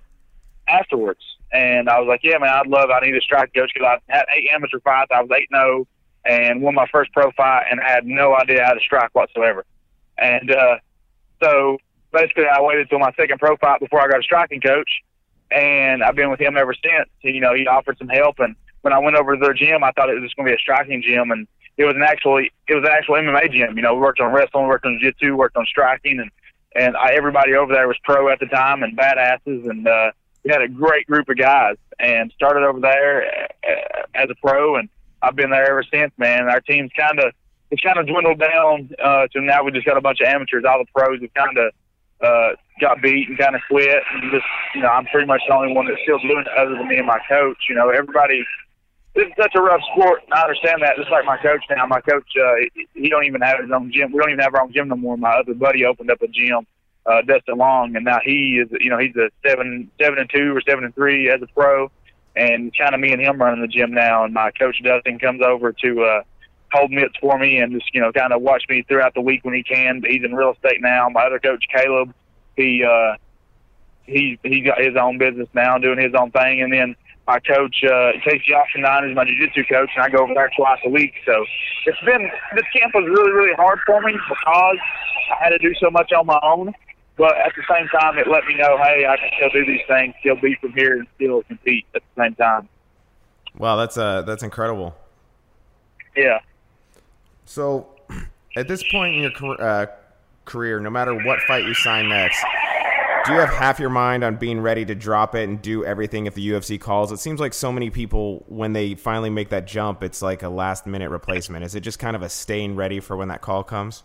afterwards. 0.68 1.20
And 1.52 1.88
I 1.88 1.98
was 1.98 2.08
like, 2.08 2.20
yeah, 2.22 2.38
man, 2.38 2.50
I'd 2.50 2.66
love. 2.66 2.90
I 2.90 3.00
need 3.00 3.16
a 3.16 3.20
strike 3.20 3.54
coach 3.54 3.70
because 3.74 3.98
I 4.08 4.12
had 4.12 4.26
eight 4.34 4.48
amateur 4.52 4.80
fights. 4.80 5.10
I 5.14 5.22
was 5.22 5.30
eight 5.30 5.48
zero 5.50 5.86
and 6.24 6.60
won 6.60 6.74
my 6.74 6.86
first 6.92 7.12
pro 7.12 7.30
fight, 7.32 7.64
and 7.70 7.80
I 7.80 7.88
had 7.88 8.04
no 8.04 8.36
idea 8.36 8.64
how 8.64 8.74
to 8.74 8.80
strike 8.80 9.14
whatsoever. 9.14 9.64
And 10.18 10.50
uh, 10.50 10.76
so 11.42 11.78
basically, 12.12 12.46
I 12.46 12.60
waited 12.60 12.90
till 12.90 12.98
my 12.98 13.12
second 13.18 13.38
pro 13.38 13.56
fight 13.56 13.80
before 13.80 14.00
I 14.00 14.08
got 14.08 14.20
a 14.20 14.22
striking 14.22 14.60
coach, 14.60 14.90
and 15.50 16.02
I've 16.02 16.16
been 16.16 16.30
with 16.30 16.40
him 16.40 16.56
ever 16.56 16.74
since. 16.74 17.08
You 17.22 17.40
know, 17.40 17.54
he 17.54 17.66
offered 17.66 17.96
some 17.98 18.08
help, 18.08 18.40
and 18.40 18.54
when 18.82 18.92
I 18.92 18.98
went 18.98 19.16
over 19.16 19.36
to 19.36 19.40
their 19.40 19.54
gym, 19.54 19.82
I 19.82 19.92
thought 19.92 20.10
it 20.10 20.14
was 20.14 20.24
just 20.24 20.36
going 20.36 20.46
to 20.46 20.50
be 20.50 20.56
a 20.56 20.58
striking 20.58 21.02
gym, 21.02 21.30
and 21.30 21.46
it 21.76 21.84
was 21.84 21.94
an 21.94 22.02
actually 22.02 22.52
it 22.66 22.74
was 22.74 22.84
an 22.84 22.90
actual 22.90 23.14
MMA 23.14 23.52
gym. 23.52 23.76
You 23.76 23.82
know, 23.82 23.94
we 23.94 24.00
worked 24.00 24.20
on 24.20 24.32
wrestling, 24.32 24.66
worked 24.66 24.84
on 24.84 24.98
jiu-jitsu, 25.00 25.36
worked 25.36 25.56
on 25.56 25.64
striking, 25.66 26.20
and 26.20 26.30
and 26.74 26.96
I, 26.96 27.12
everybody 27.12 27.54
over 27.54 27.72
there 27.72 27.88
was 27.88 27.96
pro 28.04 28.28
at 28.28 28.40
the 28.40 28.46
time 28.46 28.82
and 28.82 28.96
badasses, 28.96 29.68
and 29.70 29.86
uh, 29.86 30.10
we 30.48 30.52
had 30.52 30.62
a 30.62 30.68
great 30.68 31.06
group 31.06 31.28
of 31.28 31.36
guys. 31.36 31.76
And 32.00 32.32
started 32.34 32.64
over 32.64 32.80
there 32.80 33.48
uh, 33.68 34.02
as 34.14 34.30
a 34.30 34.34
pro, 34.36 34.76
and 34.76 34.88
I've 35.20 35.34
been 35.34 35.50
there 35.50 35.68
ever 35.68 35.82
since. 35.92 36.12
Man, 36.16 36.48
our 36.48 36.60
team's 36.60 36.92
kind 36.96 37.18
of 37.18 37.32
it's 37.70 37.82
kind 37.82 37.98
of 37.98 38.06
dwindled 38.06 38.38
down 38.38 38.88
uh, 39.02 39.26
to 39.32 39.40
now 39.40 39.64
we 39.64 39.72
just 39.72 39.84
got 39.84 39.96
a 39.96 40.00
bunch 40.00 40.20
of 40.20 40.28
amateurs. 40.28 40.64
All 40.66 40.78
the 40.78 40.86
pros 40.94 41.20
have 41.20 41.34
kind 41.34 41.58
of 41.58 41.72
uh, 42.22 42.50
got 42.80 43.02
beat 43.02 43.28
and 43.28 43.36
kind 43.36 43.56
of 43.56 43.62
quit, 43.68 44.00
and 44.14 44.30
just 44.30 44.46
you 44.76 44.80
know 44.80 44.88
I'm 44.88 45.06
pretty 45.06 45.26
much 45.26 45.42
the 45.48 45.54
only 45.54 45.74
one 45.74 45.86
that's 45.86 46.00
still 46.04 46.20
doing 46.20 46.44
it, 46.46 46.48
other 46.56 46.76
than 46.76 46.86
me 46.86 46.98
and 46.98 47.06
my 47.06 47.18
coach. 47.28 47.58
You 47.68 47.74
know, 47.74 47.90
everybody 47.90 48.44
is 49.16 49.26
such 49.36 49.56
a 49.56 49.60
rough 49.60 49.82
sport. 49.92 50.22
And 50.22 50.34
I 50.34 50.42
understand 50.42 50.82
that. 50.82 50.96
Just 50.96 51.10
like 51.10 51.24
my 51.24 51.36
coach 51.38 51.64
now, 51.68 51.84
my 51.86 52.00
coach, 52.00 52.30
uh, 52.40 52.54
he 52.94 53.08
don't 53.08 53.24
even 53.24 53.40
have 53.40 53.58
his 53.60 53.72
own 53.72 53.90
gym. 53.92 54.12
We 54.12 54.20
don't 54.20 54.30
even 54.30 54.38
have 54.38 54.54
our 54.54 54.62
own 54.62 54.72
gym 54.72 54.86
no 54.86 54.94
more. 54.94 55.16
My 55.16 55.32
other 55.32 55.54
buddy 55.54 55.84
opened 55.84 56.12
up 56.12 56.22
a 56.22 56.28
gym, 56.28 56.64
uh, 57.08 57.22
Dustin 57.22 57.58
Long, 57.58 57.96
and 57.96 58.04
now 58.04 58.18
he 58.24 58.60
is, 58.62 58.68
you 58.80 58.90
know, 58.90 58.98
he's 58.98 59.16
a 59.16 59.30
seven, 59.46 59.90
seven 60.00 60.18
and 60.18 60.30
two 60.30 60.54
or 60.54 60.60
seven 60.60 60.84
and 60.84 60.94
three 60.94 61.30
as 61.30 61.40
a 61.42 61.46
pro, 61.46 61.90
and 62.36 62.72
kind 62.76 62.94
of 62.94 63.00
me 63.00 63.12
and 63.12 63.20
him 63.20 63.40
running 63.40 63.60
the 63.60 63.68
gym 63.68 63.92
now. 63.92 64.24
And 64.24 64.34
my 64.34 64.50
coach 64.50 64.80
Dustin 64.82 65.18
comes 65.18 65.40
over 65.42 65.72
to 65.72 66.02
uh, 66.02 66.22
hold 66.72 66.90
mitts 66.90 67.14
for 67.20 67.38
me 67.38 67.58
and 67.58 67.72
just, 67.72 67.92
you 67.94 68.00
know, 68.00 68.12
kind 68.12 68.32
of 68.32 68.42
watch 68.42 68.64
me 68.68 68.82
throughout 68.82 69.14
the 69.14 69.20
week 69.20 69.44
when 69.44 69.54
he 69.54 69.62
can. 69.62 70.00
But 70.00 70.10
He's 70.10 70.24
in 70.24 70.34
real 70.34 70.52
estate 70.52 70.80
now. 70.80 71.08
My 71.08 71.24
other 71.24 71.38
coach 71.38 71.64
Caleb, 71.74 72.12
he, 72.56 72.84
uh, 72.84 73.16
he 74.04 74.38
he 74.42 74.62
got 74.62 74.80
his 74.80 74.96
own 74.96 75.18
business 75.18 75.48
now, 75.54 75.78
doing 75.78 75.98
his 75.98 76.14
own 76.18 76.30
thing, 76.30 76.62
and 76.62 76.72
then 76.72 76.96
my 77.26 77.38
coach 77.40 77.84
uh, 77.84 78.12
Casey 78.24 78.54
Option 78.54 78.80
Nine 78.80 79.04
is 79.10 79.14
my 79.14 79.24
jiu-jitsu 79.24 79.64
coach, 79.70 79.90
and 79.94 80.02
I 80.02 80.08
go 80.08 80.24
over 80.24 80.32
there 80.32 80.50
twice 80.56 80.80
a 80.84 80.88
week. 80.88 81.12
So 81.26 81.44
it's 81.84 82.00
been 82.00 82.30
this 82.54 82.64
camp 82.72 82.94
was 82.94 83.04
really 83.04 83.32
really 83.32 83.54
hard 83.54 83.78
for 83.84 84.00
me 84.00 84.12
because 84.12 84.78
I 85.38 85.44
had 85.44 85.50
to 85.50 85.58
do 85.58 85.74
so 85.78 85.90
much 85.90 86.10
on 86.12 86.26
my 86.26 86.40
own. 86.42 86.72
But 87.18 87.36
at 87.36 87.52
the 87.56 87.62
same 87.68 87.88
time, 87.88 88.16
it 88.16 88.28
let 88.28 88.44
me 88.46 88.54
know, 88.54 88.78
hey, 88.78 89.04
I 89.04 89.16
can 89.16 89.30
still 89.36 89.50
do 89.50 89.66
these 89.66 89.84
things, 89.88 90.14
still 90.20 90.36
be 90.36 90.56
from 90.60 90.72
here, 90.72 90.94
and 90.94 91.06
still 91.16 91.42
compete 91.42 91.84
at 91.94 92.02
the 92.14 92.22
same 92.22 92.34
time. 92.36 92.68
Wow, 93.58 93.76
that's 93.76 93.98
uh 93.98 94.22
that's 94.22 94.44
incredible. 94.44 94.94
Yeah. 96.16 96.38
So, 97.44 97.88
at 98.56 98.68
this 98.68 98.84
point 98.90 99.16
in 99.16 99.22
your 99.22 99.60
uh, 99.62 99.86
career, 100.44 100.80
no 100.80 100.90
matter 100.90 101.14
what 101.24 101.40
fight 101.40 101.64
you 101.64 101.74
sign 101.74 102.08
next, 102.08 102.44
do 103.24 103.32
you 103.32 103.40
have 103.40 103.50
half 103.50 103.78
your 103.78 103.90
mind 103.90 104.24
on 104.24 104.36
being 104.36 104.60
ready 104.60 104.84
to 104.84 104.94
drop 104.94 105.34
it 105.34 105.48
and 105.48 105.60
do 105.60 105.84
everything 105.84 106.26
if 106.26 106.34
the 106.34 106.48
UFC 106.50 106.80
calls? 106.80 107.12
It 107.12 107.18
seems 107.18 107.40
like 107.40 107.52
so 107.52 107.72
many 107.72 107.90
people, 107.90 108.44
when 108.48 108.72
they 108.72 108.94
finally 108.94 109.30
make 109.30 109.50
that 109.50 109.66
jump, 109.66 110.02
it's 110.02 110.22
like 110.22 110.42
a 110.42 110.48
last 110.48 110.86
minute 110.86 111.10
replacement. 111.10 111.64
Is 111.64 111.74
it 111.74 111.80
just 111.80 111.98
kind 111.98 112.16
of 112.16 112.22
a 112.22 112.28
staying 112.28 112.76
ready 112.76 113.00
for 113.00 113.16
when 113.16 113.28
that 113.28 113.40
call 113.40 113.64
comes? 113.64 114.02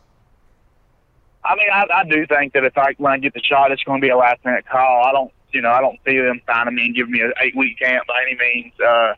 I 1.45 1.55
mean, 1.55 1.67
I, 1.71 1.85
I 1.93 2.03
do 2.05 2.25
think 2.25 2.53
that 2.53 2.63
if 2.63 2.77
I 2.77 2.93
when 2.97 3.11
I 3.11 3.17
get 3.17 3.33
the 3.33 3.41
shot, 3.41 3.71
it's 3.71 3.83
going 3.83 3.99
to 3.99 4.05
be 4.05 4.09
a 4.09 4.17
last 4.17 4.43
minute 4.45 4.65
call. 4.65 5.03
I 5.03 5.11
don't, 5.11 5.31
you 5.51 5.61
know, 5.61 5.71
I 5.71 5.81
don't 5.81 5.99
see 6.05 6.17
them 6.17 6.41
signing 6.47 6.75
me 6.75 6.85
and 6.85 6.95
giving 6.95 7.11
me 7.11 7.21
an 7.21 7.33
eight 7.41 7.55
week 7.55 7.79
camp 7.79 8.07
by 8.07 8.23
any 8.25 8.37
means. 8.37 8.73
Uh, 8.79 9.13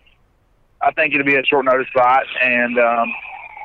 I 0.82 0.92
think 0.92 1.14
it'll 1.14 1.26
be 1.26 1.36
a 1.36 1.46
short 1.46 1.66
notice 1.66 1.88
fight, 1.94 2.26
and 2.42 2.80
um, 2.80 3.14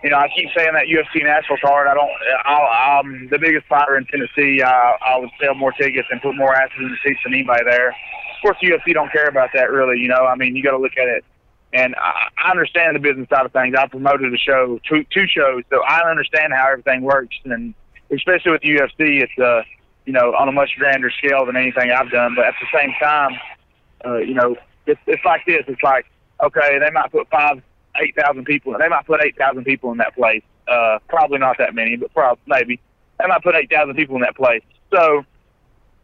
you 0.05 0.11
know, 0.11 0.17
I 0.17 0.29
keep 0.35 0.49
saying 0.57 0.73
that 0.75 0.87
UFC 0.87 1.23
Nashville 1.25 1.59
card. 1.63 1.89
I 1.89 1.95
don't. 1.95 2.11
I'll, 2.45 3.01
I'm 3.01 3.29
the 3.29 3.39
biggest 3.39 3.67
fighter 3.67 3.97
in 3.97 4.07
Tennessee. 4.07 4.63
I, 4.63 4.97
I 5.05 5.19
would 5.19 5.31
sell 5.43 5.55
more 5.55 5.73
tickets 5.73 6.09
and 6.11 6.21
put 6.21 6.37
more 6.37 6.55
asses 6.55 6.77
in 6.79 6.91
the 6.91 6.97
seats 7.03 7.21
than 7.25 7.35
anybody 7.35 7.65
there. 7.65 7.89
Of 7.91 8.43
course, 8.43 8.57
UFC 8.63 8.93
don't 8.95 9.13
care 9.13 9.29
about 9.29 9.51
that 9.55 9.71
really. 9.71 9.99
You 9.99 10.09
know, 10.09 10.27
I 10.27 10.35
mean, 10.35 10.55
you 10.57 10.63
got 10.63 10.73
to 10.73 10.79
look 10.79 10.97
at 10.97 11.09
it. 11.09 11.25
And 11.73 11.95
I, 11.97 12.29
I 12.39 12.51
understand 12.51 12.97
the 12.97 13.01
business 13.01 13.29
side 13.29 13.47
of 13.47 13.53
things. 13.53 13.75
I 13.79 13.87
promoted 13.87 14.33
a 14.33 14.39
show, 14.39 14.81
two 14.89 15.05
two 15.13 15.27
shows, 15.27 15.65
so 15.71 15.83
I 15.83 16.09
understand 16.09 16.53
how 16.53 16.69
everything 16.69 17.03
works. 17.03 17.37
And 17.45 17.75
especially 18.11 18.53
with 18.53 18.63
UFC, 18.63 19.23
it's 19.23 19.39
uh, 19.39 19.63
you 20.07 20.13
know, 20.13 20.35
on 20.35 20.49
a 20.49 20.53
much 20.53 20.71
grander 20.79 21.11
scale 21.11 21.47
than 21.47 21.57
anything 21.57 21.91
I've 21.91 22.11
done. 22.11 22.35
But 22.35 22.47
at 22.47 22.55
the 22.61 22.79
same 22.79 22.93
time, 23.01 23.39
uh, 24.05 24.19
you 24.19 24.35
know, 24.35 24.57
it's 24.87 25.01
it's 25.07 25.25
like 25.25 25.45
this. 25.47 25.65
It's 25.69 25.83
like 25.83 26.07
okay, 26.43 26.79
they 26.79 26.91
might 26.91 27.13
put 27.13 27.29
five 27.29 27.63
eight 28.01 28.15
thousand 28.17 28.45
people. 28.45 28.77
They 28.79 28.89
might 28.89 29.07
put 29.07 29.23
eight 29.23 29.37
thousand 29.37 29.65
people 29.65 29.93
in 29.93 29.99
that 29.99 30.15
place. 30.15 30.43
Uh, 30.69 30.99
probably 31.09 31.39
not 31.39 31.59
that 31.59 31.75
many, 31.75 31.97
but 31.97 32.13
probably 32.13 32.43
maybe 32.47 32.81
they 33.19 33.27
might 33.27 33.43
put 33.43 33.55
eight 33.55 33.71
thousand 33.71 33.95
people 33.95 34.17
in 34.17 34.23
that 34.23 34.37
place. 34.37 34.63
So, 34.91 35.25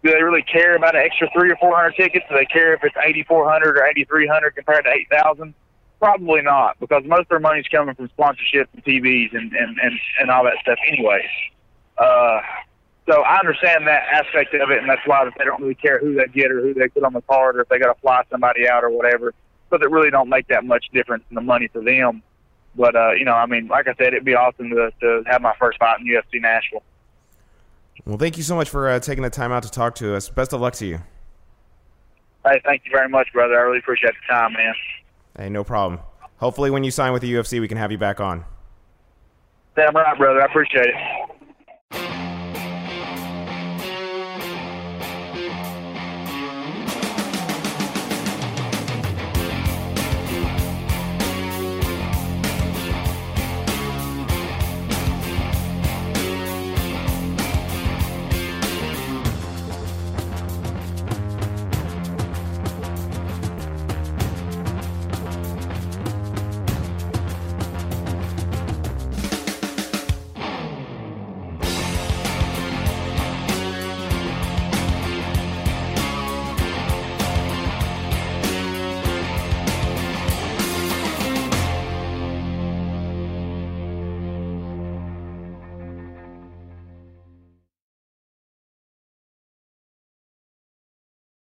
do 0.03 0.11
they 0.11 0.23
really 0.23 0.43
care 0.43 0.77
about 0.77 0.95
an 0.95 1.03
extra 1.03 1.29
three 1.33 1.51
or 1.51 1.57
four 1.57 1.75
hundred 1.75 1.95
tickets? 1.97 2.27
Do 2.29 2.37
they 2.37 2.47
care 2.47 2.75
if 2.75 2.85
it's 2.85 2.97
eighty 3.03 3.23
four 3.23 3.51
hundred 3.51 3.79
or 3.79 3.87
eighty 3.87 4.05
three 4.05 4.27
hundred 4.27 4.55
compared 4.55 4.85
to 4.85 4.91
eight 4.91 5.09
thousand? 5.11 5.55
Probably 5.99 6.43
not, 6.43 6.79
because 6.79 7.05
most 7.07 7.23
of 7.23 7.29
their 7.29 7.41
money's 7.41 7.67
coming 7.69 7.95
from 7.95 8.09
sponsorships 8.11 8.69
and 8.75 8.85
TVs 8.85 9.35
and 9.35 9.53
and 9.53 9.79
and, 9.83 9.99
and 10.21 10.31
all 10.31 10.45
that 10.45 10.57
stuff, 10.61 10.79
anyways. 10.87 11.25
Uh, 11.99 12.41
so 13.09 13.23
I 13.23 13.39
understand 13.39 13.87
that 13.87 14.05
aspect 14.13 14.55
of 14.55 14.71
it, 14.71 14.79
and 14.79 14.89
that's 14.89 15.07
why 15.07 15.25
they 15.39 15.45
don't 15.45 15.61
really 15.61 15.75
care 15.75 15.99
who 15.99 16.15
they 16.15 16.27
get 16.27 16.51
or 16.51 16.61
who 16.61 16.75
they 16.75 16.89
put 16.89 17.05
on 17.05 17.13
the 17.13 17.23
card, 17.23 17.57
or 17.57 17.61
if 17.63 17.69
they 17.69 17.79
got 17.79 17.95
to 17.95 18.01
fly 18.01 18.23
somebody 18.31 18.69
out 18.69 18.85
or 18.85 18.91
whatever 18.91 19.33
because 19.69 19.85
it 19.85 19.91
really 19.91 20.11
don't 20.11 20.29
make 20.29 20.47
that 20.49 20.65
much 20.65 20.87
difference 20.93 21.25
in 21.31 21.35
the 21.35 21.41
money 21.41 21.69
for 21.69 21.83
them. 21.83 22.23
But 22.75 22.95
uh, 22.95 23.13
you 23.13 23.25
know, 23.25 23.33
I 23.33 23.47
mean, 23.47 23.69
like 23.69 23.89
I 23.89 23.95
said, 23.95 24.09
it'd 24.09 24.25
be 24.25 24.35
awesome 24.35 24.71
to, 24.71 24.91
to 25.01 25.23
have 25.27 25.41
my 25.41 25.55
first 25.59 25.79
fight 25.79 26.01
in 26.01 26.07
UFC 26.07 26.41
Nashville. 26.41 26.83
Well, 28.05 28.19
thank 28.19 28.37
you 28.37 28.43
so 28.43 28.55
much 28.55 28.69
for 28.69 28.89
uh, 28.89 29.01
taking 29.01 29.23
the 29.23 29.31
time 29.31 29.51
out 29.51 29.63
to 29.63 29.71
talk 29.71 29.95
to 29.97 30.15
us. 30.15 30.29
Best 30.29 30.53
of 30.53 30.61
luck 30.61 30.75
to 30.75 30.87
you. 30.87 31.01
Hey, 32.45 32.61
thank 32.65 32.83
you 32.85 32.91
very 32.93 33.09
much, 33.09 33.33
brother. 33.33 33.59
I 33.59 33.63
really 33.63 33.79
appreciate 33.79 34.13
the 34.13 34.33
time, 34.33 34.53
man. 34.53 34.75
Hey, 35.37 35.49
no 35.49 35.65
problem. 35.65 36.01
Hopefully, 36.37 36.71
when 36.71 36.85
you 36.85 36.91
sign 36.91 37.13
with 37.13 37.23
the 37.23 37.33
UFC, 37.33 37.61
we 37.61 37.67
can 37.67 37.79
have 37.79 37.91
you 37.91 37.99
back 37.99 38.21
on. 38.21 38.45
Damn 39.75 39.95
right, 39.97 40.17
brother. 40.17 40.43
I 40.43 40.45
appreciate 40.45 40.87
it. 40.87 41.36